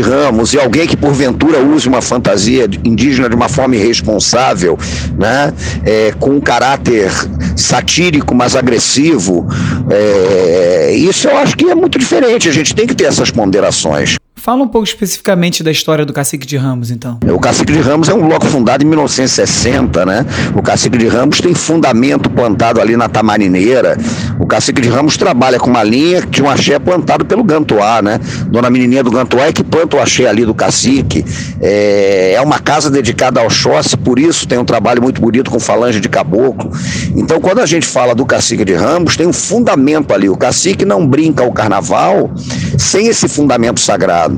e 0.52 0.58
alguém 0.58 0.86
que 0.86 0.96
porventura 0.96 1.58
use 1.58 1.88
uma 1.88 2.02
fantasia 2.02 2.68
indígena 2.84 3.28
de 3.28 3.34
uma 3.34 3.48
forma 3.48 3.76
irresponsável, 3.76 4.78
né, 5.18 5.52
é, 5.84 6.12
com 6.18 6.30
um 6.30 6.40
caráter 6.40 7.10
satírico, 7.56 8.34
mas 8.34 8.56
agressivo, 8.56 9.46
é, 9.90 10.92
isso 10.94 11.28
eu 11.28 11.36
acho 11.38 11.56
que 11.56 11.64
é 11.64 11.74
muito 11.74 11.98
diferente. 11.98 12.48
A 12.48 12.52
gente 12.52 12.74
tem 12.74 12.86
que 12.86 12.94
ter 12.94 13.04
essas 13.04 13.30
ponderações. 13.30 14.21
Fala 14.42 14.64
um 14.64 14.66
pouco 14.66 14.84
especificamente 14.84 15.62
da 15.62 15.70
história 15.70 16.04
do 16.04 16.12
Cacique 16.12 16.44
de 16.44 16.56
Ramos, 16.56 16.90
então. 16.90 17.16
O 17.32 17.38
Cacique 17.38 17.72
de 17.72 17.78
Ramos 17.78 18.08
é 18.08 18.12
um 18.12 18.26
bloco 18.26 18.44
fundado 18.46 18.82
em 18.82 18.88
1960, 18.88 20.04
né? 20.04 20.26
O 20.56 20.60
Cacique 20.60 20.98
de 20.98 21.06
Ramos 21.06 21.40
tem 21.40 21.54
fundamento 21.54 22.28
plantado 22.28 22.80
ali 22.80 22.96
na 22.96 23.08
Tamarineira. 23.08 23.96
O 24.40 24.44
Cacique 24.44 24.80
de 24.80 24.88
Ramos 24.88 25.16
trabalha 25.16 25.60
com 25.60 25.70
uma 25.70 25.84
linha 25.84 26.22
de 26.22 26.42
um 26.42 26.50
axé 26.50 26.76
plantado 26.80 27.24
pelo 27.24 27.44
Gantoá, 27.44 28.02
né? 28.02 28.18
Dona 28.48 28.68
Menininha 28.68 29.04
do 29.04 29.12
Gantoá 29.12 29.46
é 29.46 29.52
que 29.52 29.62
planta 29.62 29.96
o 29.96 30.00
axé 30.00 30.26
ali 30.26 30.44
do 30.44 30.54
Cacique. 30.56 31.24
É, 31.60 32.32
é 32.34 32.40
uma 32.40 32.58
casa 32.58 32.90
dedicada 32.90 33.40
ao 33.40 33.48
Xóssi, 33.48 33.96
por 33.96 34.18
isso 34.18 34.48
tem 34.48 34.58
um 34.58 34.64
trabalho 34.64 35.00
muito 35.00 35.20
bonito 35.20 35.52
com 35.52 35.60
falange 35.60 36.00
de 36.00 36.08
caboclo. 36.08 36.72
Então, 37.14 37.40
quando 37.40 37.60
a 37.60 37.66
gente 37.66 37.86
fala 37.86 38.12
do 38.12 38.26
Cacique 38.26 38.64
de 38.64 38.74
Ramos, 38.74 39.16
tem 39.16 39.24
um 39.24 39.32
fundamento 39.32 40.12
ali. 40.12 40.28
O 40.28 40.36
Cacique 40.36 40.84
não 40.84 41.06
brinca 41.06 41.44
o 41.44 41.52
carnaval 41.52 42.28
sem 42.76 43.06
esse 43.06 43.28
fundamento 43.28 43.78
sagrado. 43.78 44.31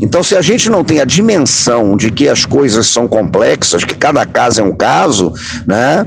Então, 0.00 0.22
se 0.22 0.36
a 0.36 0.42
gente 0.42 0.68
não 0.68 0.84
tem 0.84 1.00
a 1.00 1.04
dimensão 1.04 1.96
de 1.96 2.10
que 2.10 2.28
as 2.28 2.44
coisas 2.44 2.86
são 2.86 3.06
complexas, 3.06 3.84
que 3.84 3.94
cada 3.94 4.24
caso 4.26 4.60
é 4.60 4.64
um 4.64 4.74
caso, 4.74 5.32
né? 5.66 6.06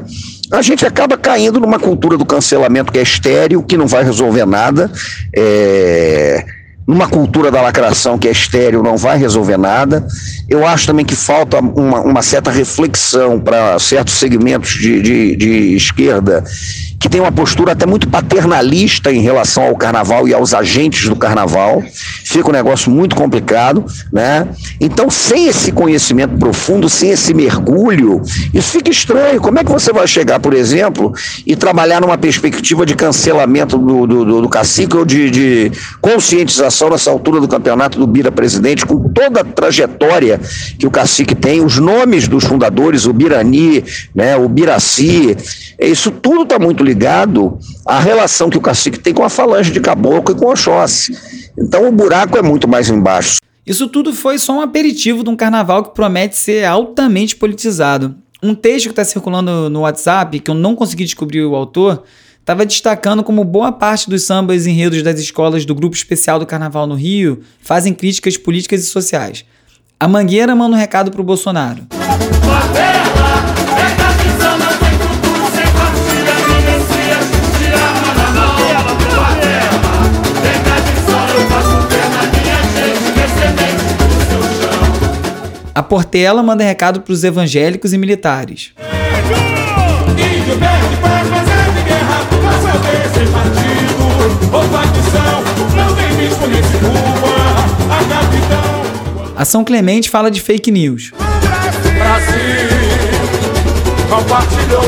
A 0.51 0.62
gente 0.62 0.86
acaba 0.86 1.17
caindo 1.17 1.60
numa 1.60 1.79
cultura 1.79 2.17
do 2.17 2.25
cancelamento 2.25 2.91
que 2.91 2.99
é 2.99 3.03
estéreo, 3.03 3.63
que 3.63 3.77
não 3.77 3.88
vai 3.88 4.03
resolver 4.03 4.45
nada. 4.45 4.91
É 5.36 6.45
numa 6.88 7.08
cultura 7.08 7.49
da 7.49 7.62
lacração 7.62 8.17
que 8.17 8.27
é 8.27 8.32
estéreo, 8.32 8.84
não 8.84 8.97
vai 8.97 9.17
resolver 9.17 9.58
nada. 9.58 10.06
Eu 10.49 10.67
acho 10.67 10.86
também 10.86 11.06
que 11.06 11.15
falta 11.15 11.60
uma, 11.60 12.01
uma 12.01 12.21
certa 12.21 12.51
reflexão 12.51 13.39
para 13.39 13.79
certos 13.79 14.15
segmentos 14.15 14.71
de, 14.71 15.01
de, 15.01 15.36
de 15.36 15.75
esquerda 15.75 16.43
que 17.03 17.09
tem 17.09 17.19
uma 17.19 17.33
postura 17.33 17.73
até 17.73 17.85
muito 17.85 18.07
paternalista 18.07 19.11
em 19.11 19.19
relação 19.19 19.63
ao 19.63 19.75
carnaval 19.75 20.25
e 20.25 20.33
aos 20.33 20.53
agentes 20.53 21.09
do 21.09 21.17
carnaval. 21.17 21.83
Fica 22.23 22.47
um 22.47 22.53
negócio 22.53 22.89
muito 22.89 23.13
complicado, 23.13 23.83
né? 24.09 24.47
Então, 24.79 25.09
sem 25.09 25.47
esse 25.49 25.73
conhecimento 25.73 26.37
profundo, 26.37 26.87
sem 26.87 27.09
esse 27.09 27.33
mergulho, 27.33 28.21
isso 28.53 28.71
fica 28.71 28.89
estranho. 28.89 29.41
Como 29.41 29.59
é 29.59 29.65
que 29.65 29.69
você 29.69 29.91
vai 29.91 30.07
chegar, 30.07 30.39
por 30.39 30.53
exemplo, 30.53 31.11
e 31.45 31.57
trabalhar 31.57 31.99
numa 31.99 32.17
perspectiva 32.17 32.85
de 32.85 32.95
cancelamento 32.95 33.77
do, 33.77 34.07
do, 34.07 34.23
do, 34.23 34.41
do 34.43 34.47
cacique 34.47 34.95
ou 34.95 35.03
de, 35.03 35.29
de 35.29 35.71
conscientização 35.99 36.89
nessa 36.89 37.11
altura 37.11 37.41
do 37.41 37.49
campeonato 37.49 37.99
do 37.99 38.07
Bira 38.07 38.31
Presidente, 38.31 38.85
com 38.85 39.09
toda 39.09 39.41
a 39.41 39.43
trajetória 39.43 40.39
que 40.79 40.87
o 40.87 40.91
cacique 40.91 41.35
tem, 41.35 41.59
os 41.59 41.77
nomes 41.79 42.29
dos 42.29 42.45
fundadores, 42.45 43.05
o 43.05 43.11
Birani, 43.11 43.83
né, 44.15 44.37
o 44.37 44.47
Biraci, 44.47 45.35
isso 45.77 46.09
tudo 46.09 46.43
está 46.43 46.57
muito 46.57 46.81
ligado 46.81 46.92
à 47.86 47.99
relação 47.99 48.49
que 48.49 48.58
o 48.58 48.62
cacique 48.62 48.99
tem 48.99 49.13
com 49.13 49.23
a 49.23 49.29
falange 49.29 49.71
de 49.71 49.79
caboclo 49.79 50.36
e 50.36 50.39
com 50.39 50.45
o 50.45 50.51
Oxóssi. 50.51 51.17
Então 51.58 51.88
o 51.88 51.91
buraco 51.91 52.38
é 52.38 52.41
muito 52.41 52.67
mais 52.67 52.89
embaixo. 52.89 53.38
Isso 53.65 53.88
tudo 53.88 54.13
foi 54.13 54.38
só 54.38 54.53
um 54.53 54.62
aperitivo 54.62 55.23
de 55.23 55.29
um 55.29 55.36
carnaval 55.36 55.84
que 55.84 55.95
promete 55.95 56.36
ser 56.36 56.65
altamente 56.65 57.36
politizado. 57.36 58.15
Um 58.41 58.53
texto 58.53 58.86
que 58.86 58.91
está 58.91 59.06
circulando 59.06 59.69
no 59.69 59.82
WhatsApp, 59.82 60.39
que 60.39 60.51
eu 60.51 60.56
não 60.56 60.75
consegui 60.75 61.06
descobrir 61.06 61.45
o 61.45 61.56
autor, 61.56 62.03
estava 62.43 62.65
destacando 62.65 63.23
como 63.23 63.41
boa 63.45 63.71
parte 63.71 64.10
dos 64.10 64.23
sambas 64.23 64.67
enredos 64.67 65.01
das 65.01 65.17
escolas 65.17 65.65
do 65.65 65.73
Grupo 65.73 65.95
Especial 65.95 66.38
do 66.38 66.45
Carnaval 66.45 66.86
no 66.86 66.95
Rio 66.95 67.41
fazem 67.62 67.93
críticas 67.93 68.36
políticas 68.36 68.82
e 68.82 68.86
sociais. 68.86 69.45
A 69.97 70.10
Mangueira 70.10 70.53
manda 70.53 70.75
um 70.75 70.79
recado 70.79 71.10
para 71.10 71.21
o 71.21 71.23
Bolsonaro. 71.23 71.88
Portela 85.93 86.41
manda 86.41 86.63
recado 86.63 87.01
para 87.01 87.13
os 87.13 87.23
evangélicos 87.23 87.93
e 87.93 87.99
militares. 87.99 88.73
A 99.36 99.45
São 99.45 99.63
Clemente 99.63 100.10
fala 100.10 100.32
de 100.32 100.41
fake 100.41 100.71
news. 100.71 101.12
Brasil, 101.99 102.39
compartilhou 104.10 104.82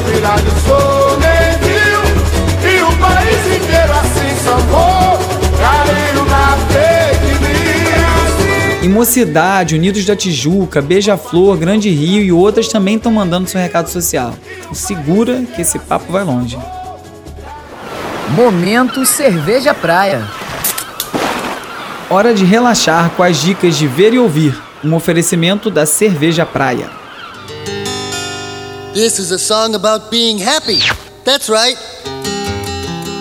Mocidade, 9.05 9.75
Unidos 9.75 10.03
da 10.03 10.15
Tijuca, 10.15 10.81
Beija-Flor, 10.81 11.57
Grande 11.57 11.91
Rio 11.91 12.23
e 12.23 12.31
outras 12.31 12.67
também 12.67 12.95
estão 12.95 13.11
mandando 13.11 13.47
seu 13.47 13.61
recado 13.61 13.87
social. 13.87 14.33
Então 14.57 14.73
segura 14.73 15.43
que 15.55 15.61
esse 15.61 15.77
papo 15.77 16.11
vai 16.11 16.23
longe. 16.23 16.57
Momento 18.31 19.05
Cerveja 19.05 19.75
Praia. 19.75 20.27
Hora 22.09 22.33
de 22.33 22.45
relaxar 22.45 23.11
com 23.11 23.21
as 23.21 23.37
dicas 23.37 23.77
de 23.77 23.85
ver 23.85 24.11
e 24.11 24.17
ouvir. 24.17 24.59
Um 24.83 24.95
oferecimento 24.95 25.69
da 25.69 25.85
Cerveja 25.85 26.43
Praia. 26.43 26.89
This 28.95 29.19
is 29.19 29.31
a 29.31 29.37
song 29.37 29.75
about 29.75 30.09
being 30.09 30.43
happy. 30.43 30.79
That's 31.23 31.47
right. 31.47 31.77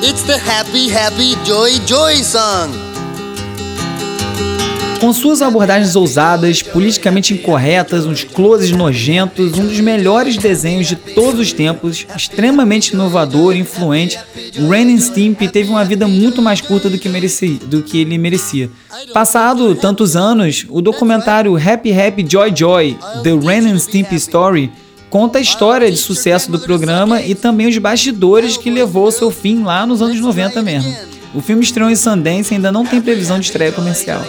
It's 0.03 0.23
the 0.23 0.39
happy, 0.39 0.89
happy, 0.89 1.37
joy, 1.45 1.79
joy 1.85 2.23
song. 2.23 2.94
Com 5.01 5.13
suas 5.13 5.43
abordagens 5.43 5.95
ousadas, 5.97 6.63
politicamente 6.63 7.35
incorretas, 7.35 8.07
uns 8.07 8.25
closes 8.25 8.71
nojentos, 8.71 9.53
um 9.59 9.67
dos 9.67 9.81
melhores 9.81 10.37
desenhos 10.37 10.87
de 10.87 10.97
todos 10.97 11.39
os 11.41 11.53
tempos, 11.53 12.07
extremamente 12.17 12.95
inovador, 12.95 13.55
influente, 13.55 14.19
o 14.59 14.69
Ren 14.69 14.97
Stimpy 14.99 15.49
teve 15.49 15.69
uma 15.69 15.85
vida 15.85 16.09
muito 16.09 16.41
mais 16.41 16.61
curta 16.61 16.89
do 16.89 16.99
que, 16.99 17.09
merecia, 17.09 17.59
do 17.67 17.83
que 17.83 18.01
ele 18.01 18.17
merecia. 18.17 18.71
Passado 19.13 19.75
tantos 19.75 20.17
anos, 20.17 20.65
o 20.71 20.81
documentário 20.81 21.55
Happy 21.57 21.93
Happy 21.93 22.25
Joy 22.27 22.53
Joy, 22.57 22.99
The 23.23 23.35
Ren 23.35 23.79
Stimpy 23.79 24.17
Story, 24.17 24.73
conta 25.11 25.39
a 25.39 25.43
história 25.43 25.91
de 25.91 25.97
sucesso 25.97 26.51
do 26.51 26.59
programa 26.59 27.21
e 27.21 27.35
também 27.35 27.67
os 27.67 27.77
bastidores 27.79 28.57
que 28.57 28.71
levou 28.71 29.11
seu 29.11 29.31
fim 29.31 29.63
lá 29.63 29.87
nos 29.87 30.01
anos 30.01 30.19
90 30.19 30.63
mesmo. 30.63 30.95
O 31.35 31.41
filme 31.41 31.63
estreou 31.63 31.91
em 31.91 31.97
Sundance 31.97 32.53
e 32.53 32.57
ainda 32.57 32.71
não 32.71 32.87
tem 32.87 33.01
previsão 33.01 33.39
de 33.39 33.47
estreia 33.47 33.73
comercial. 33.73 34.25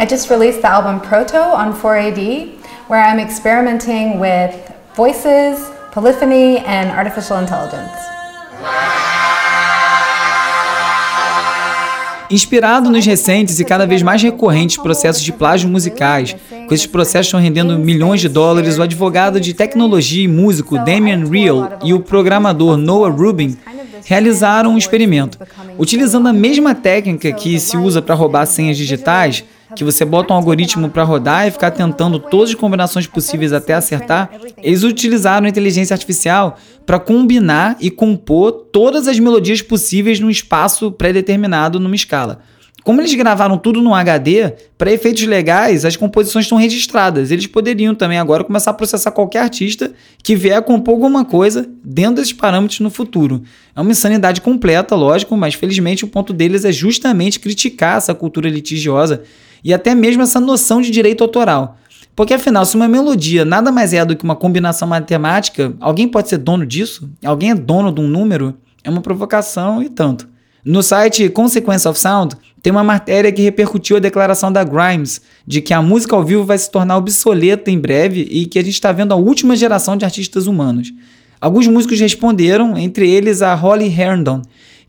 I 0.00 0.06
just 0.06 0.30
released 0.30 0.62
the 0.62 0.68
album 0.68 1.00
Proto 1.00 1.36
on 1.36 1.74
4AD, 1.74 2.52
where 2.86 3.02
I'm 3.02 3.18
experimenting 3.18 4.20
with 4.20 4.54
voices, 4.94 5.58
polyphony, 5.90 6.58
and 6.58 6.92
artificial 6.92 7.36
intelligence. 7.38 7.90
Inspirado 12.30 12.90
nos 12.90 13.04
recentes 13.04 13.58
e 13.58 13.64
cada 13.64 13.88
vez 13.88 14.00
mais 14.00 14.22
recorrentes 14.22 14.76
processos 14.76 15.24
de 15.24 15.32
plágio 15.32 15.68
musicais, 15.68 16.36
com 16.68 16.72
esses 16.72 16.86
processos 16.86 17.26
estão 17.26 17.40
rendendo 17.40 17.76
milhões 17.76 18.20
de 18.20 18.28
dólares, 18.28 18.78
o 18.78 18.82
advogado 18.82 19.40
de 19.40 19.52
tecnologia 19.52 20.22
e 20.22 20.28
músico 20.28 20.76
Damian 20.76 21.24
Real 21.28 21.76
e 21.82 21.92
o 21.92 21.98
programador 21.98 22.76
Noah 22.76 23.10
Rubin 23.10 23.56
realizaram 24.04 24.74
um 24.74 24.78
experimento. 24.78 25.40
Utilizando 25.76 26.28
a 26.28 26.32
mesma 26.32 26.72
técnica 26.72 27.32
que 27.32 27.58
se 27.58 27.76
usa 27.76 28.00
para 28.00 28.14
roubar 28.14 28.46
senhas 28.46 28.76
digitais, 28.76 29.42
que 29.74 29.84
você 29.84 30.04
bota 30.04 30.32
um 30.32 30.36
algoritmo 30.36 30.88
para 30.88 31.02
rodar 31.02 31.46
e 31.46 31.50
ficar 31.50 31.70
tentando 31.70 32.18
todas 32.18 32.50
as 32.50 32.54
combinações 32.54 33.06
possíveis 33.06 33.52
até 33.52 33.74
acertar, 33.74 34.30
eles 34.62 34.82
utilizaram 34.82 35.46
a 35.46 35.50
inteligência 35.50 35.94
artificial 35.94 36.56
para 36.86 36.98
combinar 36.98 37.76
e 37.80 37.90
compor 37.90 38.52
todas 38.72 39.06
as 39.08 39.18
melodias 39.18 39.62
possíveis 39.62 40.20
num 40.20 40.30
espaço 40.30 40.90
pré-determinado 40.90 41.78
numa 41.78 41.94
escala. 41.94 42.40
Como 42.88 43.02
eles 43.02 43.12
gravaram 43.12 43.58
tudo 43.58 43.82
no 43.82 43.94
HD, 43.94 44.54
para 44.78 44.90
efeitos 44.90 45.26
legais, 45.26 45.84
as 45.84 45.94
composições 45.94 46.46
estão 46.46 46.56
registradas. 46.56 47.30
Eles 47.30 47.46
poderiam 47.46 47.94
também 47.94 48.18
agora 48.18 48.42
começar 48.42 48.70
a 48.70 48.74
processar 48.74 49.10
qualquer 49.10 49.40
artista 49.40 49.92
que 50.22 50.34
vier 50.34 50.62
compor 50.62 50.94
alguma 50.94 51.22
coisa 51.22 51.68
dentro 51.84 52.14
desses 52.14 52.32
parâmetros 52.32 52.80
no 52.80 52.88
futuro. 52.88 53.42
É 53.76 53.80
uma 53.82 53.90
insanidade 53.90 54.40
completa, 54.40 54.94
lógico, 54.94 55.36
mas 55.36 55.52
felizmente 55.52 56.02
o 56.02 56.08
ponto 56.08 56.32
deles 56.32 56.64
é 56.64 56.72
justamente 56.72 57.38
criticar 57.38 57.98
essa 57.98 58.14
cultura 58.14 58.48
litigiosa 58.48 59.22
e 59.62 59.74
até 59.74 59.94
mesmo 59.94 60.22
essa 60.22 60.40
noção 60.40 60.80
de 60.80 60.90
direito 60.90 61.22
autoral. 61.22 61.76
Porque 62.14 62.34
afinal, 62.34 62.64
se 62.64 62.74
uma 62.74 62.88
melodia 62.88 63.44
nada 63.44 63.70
mais 63.70 63.92
é 63.92 64.04
do 64.04 64.16
que 64.16 64.24
uma 64.24 64.34
combinação 64.34 64.88
matemática, 64.88 65.72
alguém 65.78 66.08
pode 66.08 66.28
ser 66.28 66.38
dono 66.38 66.66
disso? 66.66 67.08
Alguém 67.24 67.50
é 67.50 67.54
dono 67.54 67.92
de 67.92 68.00
um 68.00 68.08
número? 68.08 68.54
É 68.82 68.90
uma 68.90 69.00
provocação 69.00 69.82
e 69.82 69.88
tanto. 69.88 70.28
No 70.64 70.82
site 70.82 71.28
Consequence 71.28 71.86
of 71.86 71.98
Sound, 71.98 72.34
tem 72.60 72.72
uma 72.72 72.82
matéria 72.82 73.30
que 73.30 73.40
repercutiu 73.40 73.96
a 73.96 74.00
declaração 74.00 74.50
da 74.50 74.64
Grimes 74.64 75.20
de 75.46 75.60
que 75.60 75.72
a 75.72 75.80
música 75.80 76.16
ao 76.16 76.24
vivo 76.24 76.44
vai 76.44 76.58
se 76.58 76.70
tornar 76.70 76.96
obsoleta 76.96 77.70
em 77.70 77.78
breve 77.78 78.26
e 78.28 78.46
que 78.46 78.58
a 78.58 78.62
gente 78.64 78.74
está 78.74 78.90
vendo 78.90 79.12
a 79.12 79.16
última 79.16 79.54
geração 79.54 79.96
de 79.96 80.04
artistas 80.04 80.46
humanos. 80.46 80.92
Alguns 81.40 81.68
músicos 81.68 82.00
responderam, 82.00 82.76
entre 82.76 83.08
eles 83.08 83.42
a 83.42 83.54
Holly 83.54 83.86
Herndon, 83.86 84.42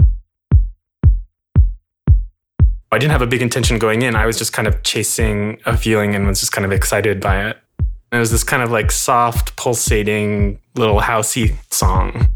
I 2.92 2.98
didn't 2.98 3.12
have 3.12 3.22
a 3.22 3.28
big 3.28 3.44
intention 3.44 3.78
going 3.78 4.02
in. 4.02 4.16
I 4.16 4.26
was 4.26 4.36
just 4.36 4.52
kind 4.52 4.66
of 4.66 4.82
chasing 4.82 5.60
a 5.64 5.76
feeling 5.76 6.16
and 6.16 6.26
was 6.26 6.40
just 6.40 6.50
kind 6.50 6.66
of 6.66 6.72
excited 6.72 7.20
by 7.20 7.48
it. 7.48 7.58
It 8.12 8.18
was 8.18 8.32
this 8.32 8.42
kind 8.42 8.60
of 8.60 8.72
like 8.72 8.90
soft, 8.90 9.54
pulsating 9.54 10.58
little 10.74 11.00
housey 11.00 11.54
song. 11.72 12.26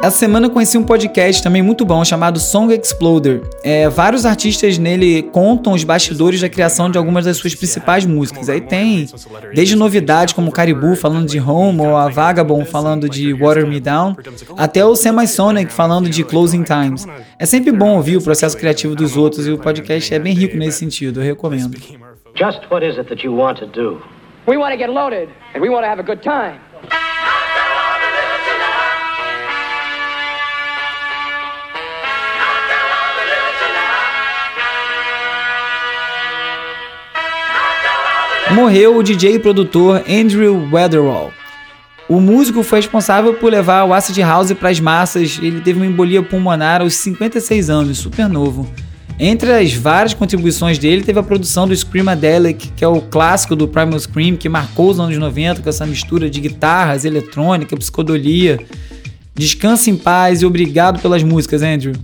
Essa 0.00 0.16
semana 0.16 0.48
conheci 0.48 0.78
um 0.78 0.84
podcast 0.84 1.42
também 1.42 1.60
muito 1.60 1.84
bom 1.84 2.04
chamado 2.04 2.38
Song 2.38 2.72
Exploder. 2.72 3.42
É, 3.64 3.88
vários 3.88 4.24
artistas 4.24 4.78
nele 4.78 5.24
contam 5.24 5.72
os 5.72 5.82
bastidores 5.82 6.40
da 6.40 6.48
criação 6.48 6.88
de 6.88 6.96
algumas 6.96 7.24
das 7.24 7.36
suas 7.36 7.54
principais 7.54 8.06
músicas. 8.06 8.48
Aí 8.48 8.60
tem 8.60 9.06
desde 9.52 9.74
novidades 9.74 10.32
como 10.32 10.52
Caribou 10.52 10.94
falando 10.94 11.26
de 11.26 11.40
Home 11.40 11.80
ou 11.80 11.96
a 11.96 12.08
Vagabond 12.08 12.64
falando 12.64 13.08
de 13.08 13.32
Water 13.32 13.66
Me 13.66 13.80
Down, 13.80 14.16
até 14.56 14.84
o 14.84 14.94
Semi-Sonic 14.94 15.72
falando 15.72 16.08
de 16.08 16.22
Closing 16.22 16.62
Times. 16.62 17.04
É 17.36 17.44
sempre 17.44 17.72
bom 17.72 17.96
ouvir 17.96 18.16
o 18.18 18.22
processo 18.22 18.56
criativo 18.56 18.94
dos 18.94 19.16
outros 19.16 19.48
e 19.48 19.50
o 19.50 19.58
podcast 19.58 20.14
é 20.14 20.18
bem 20.20 20.32
rico 20.32 20.56
nesse 20.56 20.78
sentido, 20.78 21.20
eu 21.20 21.24
recomendo. 21.24 21.76
Just 22.36 22.60
what 22.70 22.86
is 22.86 22.96
it 22.96 23.08
that 23.08 23.26
you 23.26 23.36
want 23.36 23.58
to 23.58 23.66
do? 23.66 24.00
We 24.46 24.56
want 24.56 24.72
to 24.72 24.78
get 24.78 24.90
loaded 24.90 25.28
and 25.54 25.60
we 25.60 25.68
want 25.68 25.82
to 25.82 25.90
have 25.90 26.00
a 26.00 26.04
good 26.04 26.22
time. 26.22 26.67
Morreu 38.54 38.96
o 38.96 39.02
DJ 39.02 39.34
e 39.34 39.38
produtor 39.38 40.02
Andrew 40.08 40.68
Weatherall. 40.72 41.32
O 42.08 42.20
músico 42.20 42.62
foi 42.62 42.78
responsável 42.78 43.34
por 43.34 43.52
levar 43.52 43.84
o 43.84 43.92
acid 43.92 44.18
house 44.18 44.52
para 44.52 44.70
as 44.70 44.80
massas. 44.80 45.38
Ele 45.42 45.60
teve 45.60 45.78
uma 45.78 45.86
embolia 45.86 46.22
pulmonar 46.22 46.80
aos 46.80 46.94
56 46.94 47.68
anos, 47.68 47.98
super 47.98 48.28
novo. 48.28 48.66
Entre 49.20 49.52
as 49.52 49.74
várias 49.74 50.14
contribuições 50.14 50.78
dele, 50.78 51.02
teve 51.02 51.18
a 51.18 51.22
produção 51.22 51.66
do 51.66 51.76
Screamadelic, 51.76 52.68
que 52.76 52.84
é 52.84 52.88
o 52.88 53.00
clássico 53.00 53.54
do 53.54 53.68
Primal 53.68 53.98
Scream, 53.98 54.36
que 54.36 54.48
marcou 54.48 54.90
os 54.90 55.00
anos 55.00 55.18
90 55.18 55.60
com 55.60 55.68
essa 55.68 55.84
mistura 55.84 56.30
de 56.30 56.40
guitarras, 56.40 57.04
eletrônica, 57.04 57.76
psicodolia. 57.76 58.58
Descanse 59.34 59.90
em 59.90 59.96
paz 59.96 60.40
e 60.40 60.46
obrigado 60.46 61.00
pelas 61.00 61.22
músicas, 61.22 61.62
Andrew. 61.62 61.94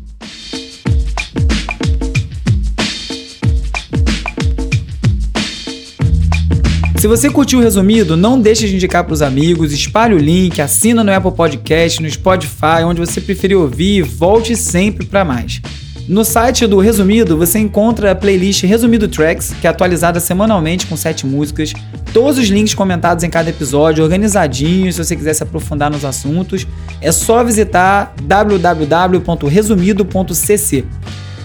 Se 7.04 7.08
você 7.08 7.28
curtiu 7.28 7.58
o 7.58 7.62
resumido, 7.62 8.16
não 8.16 8.40
deixe 8.40 8.66
de 8.66 8.76
indicar 8.76 9.04
para 9.04 9.12
os 9.12 9.20
amigos, 9.20 9.74
espalhe 9.74 10.14
o 10.14 10.18
link, 10.18 10.62
assina 10.62 11.04
no 11.04 11.12
Apple 11.12 11.32
Podcast, 11.32 12.02
no 12.02 12.10
Spotify, 12.10 12.82
onde 12.82 12.98
você 12.98 13.20
preferir 13.20 13.58
ouvir 13.58 13.98
e 13.98 14.02
volte 14.02 14.56
sempre 14.56 15.04
para 15.04 15.22
mais. 15.22 15.60
No 16.08 16.24
site 16.24 16.66
do 16.66 16.78
Resumido 16.78 17.36
você 17.36 17.58
encontra 17.58 18.12
a 18.12 18.14
playlist 18.14 18.62
Resumido 18.62 19.06
Tracks, 19.06 19.52
que 19.60 19.66
é 19.66 19.70
atualizada 19.70 20.18
semanalmente 20.18 20.86
com 20.86 20.96
sete 20.96 21.26
músicas, 21.26 21.74
todos 22.10 22.38
os 22.38 22.48
links 22.48 22.72
comentados 22.72 23.22
em 23.22 23.28
cada 23.28 23.50
episódio, 23.50 24.02
organizadinhos, 24.02 24.94
se 24.94 25.04
você 25.04 25.14
quiser 25.14 25.34
se 25.34 25.42
aprofundar 25.42 25.90
nos 25.90 26.06
assuntos. 26.06 26.66
É 27.02 27.12
só 27.12 27.44
visitar 27.44 28.14
www.resumido.cc. 28.22 30.84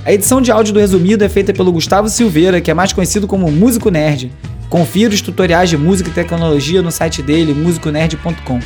A 0.05 0.13
edição 0.13 0.41
de 0.41 0.53
áudio 0.53 0.73
do 0.73 0.79
Resumido 0.79 1.25
é 1.25 1.27
feita 1.27 1.51
pelo 1.51 1.73
Gustavo 1.73 2.07
Silveira, 2.07 2.61
que 2.61 2.71
é 2.71 2.73
mais 2.73 2.93
conhecido 2.93 3.27
como 3.27 3.51
Músico 3.51 3.89
Nerd. 3.89 4.31
Confira 4.69 5.13
os 5.13 5.21
tutoriais 5.21 5.69
de 5.69 5.77
música 5.77 6.09
e 6.09 6.13
tecnologia 6.13 6.81
no 6.81 6.91
site 6.91 7.23
dele, 7.23 7.53
musiconerd.com. 7.53 8.59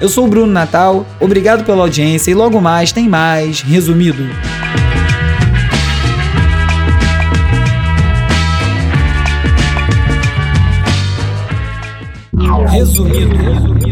Eu 0.00 0.08
sou 0.08 0.26
o 0.26 0.28
Bruno 0.28 0.52
Natal, 0.52 1.06
obrigado 1.20 1.64
pela 1.64 1.82
audiência 1.82 2.30
e 2.30 2.34
logo 2.34 2.60
mais 2.60 2.92
tem 2.92 3.08
mais 3.08 3.60
Resumido. 3.60 4.24
Resumido. 12.70 13.36
Resumido. 13.36 13.87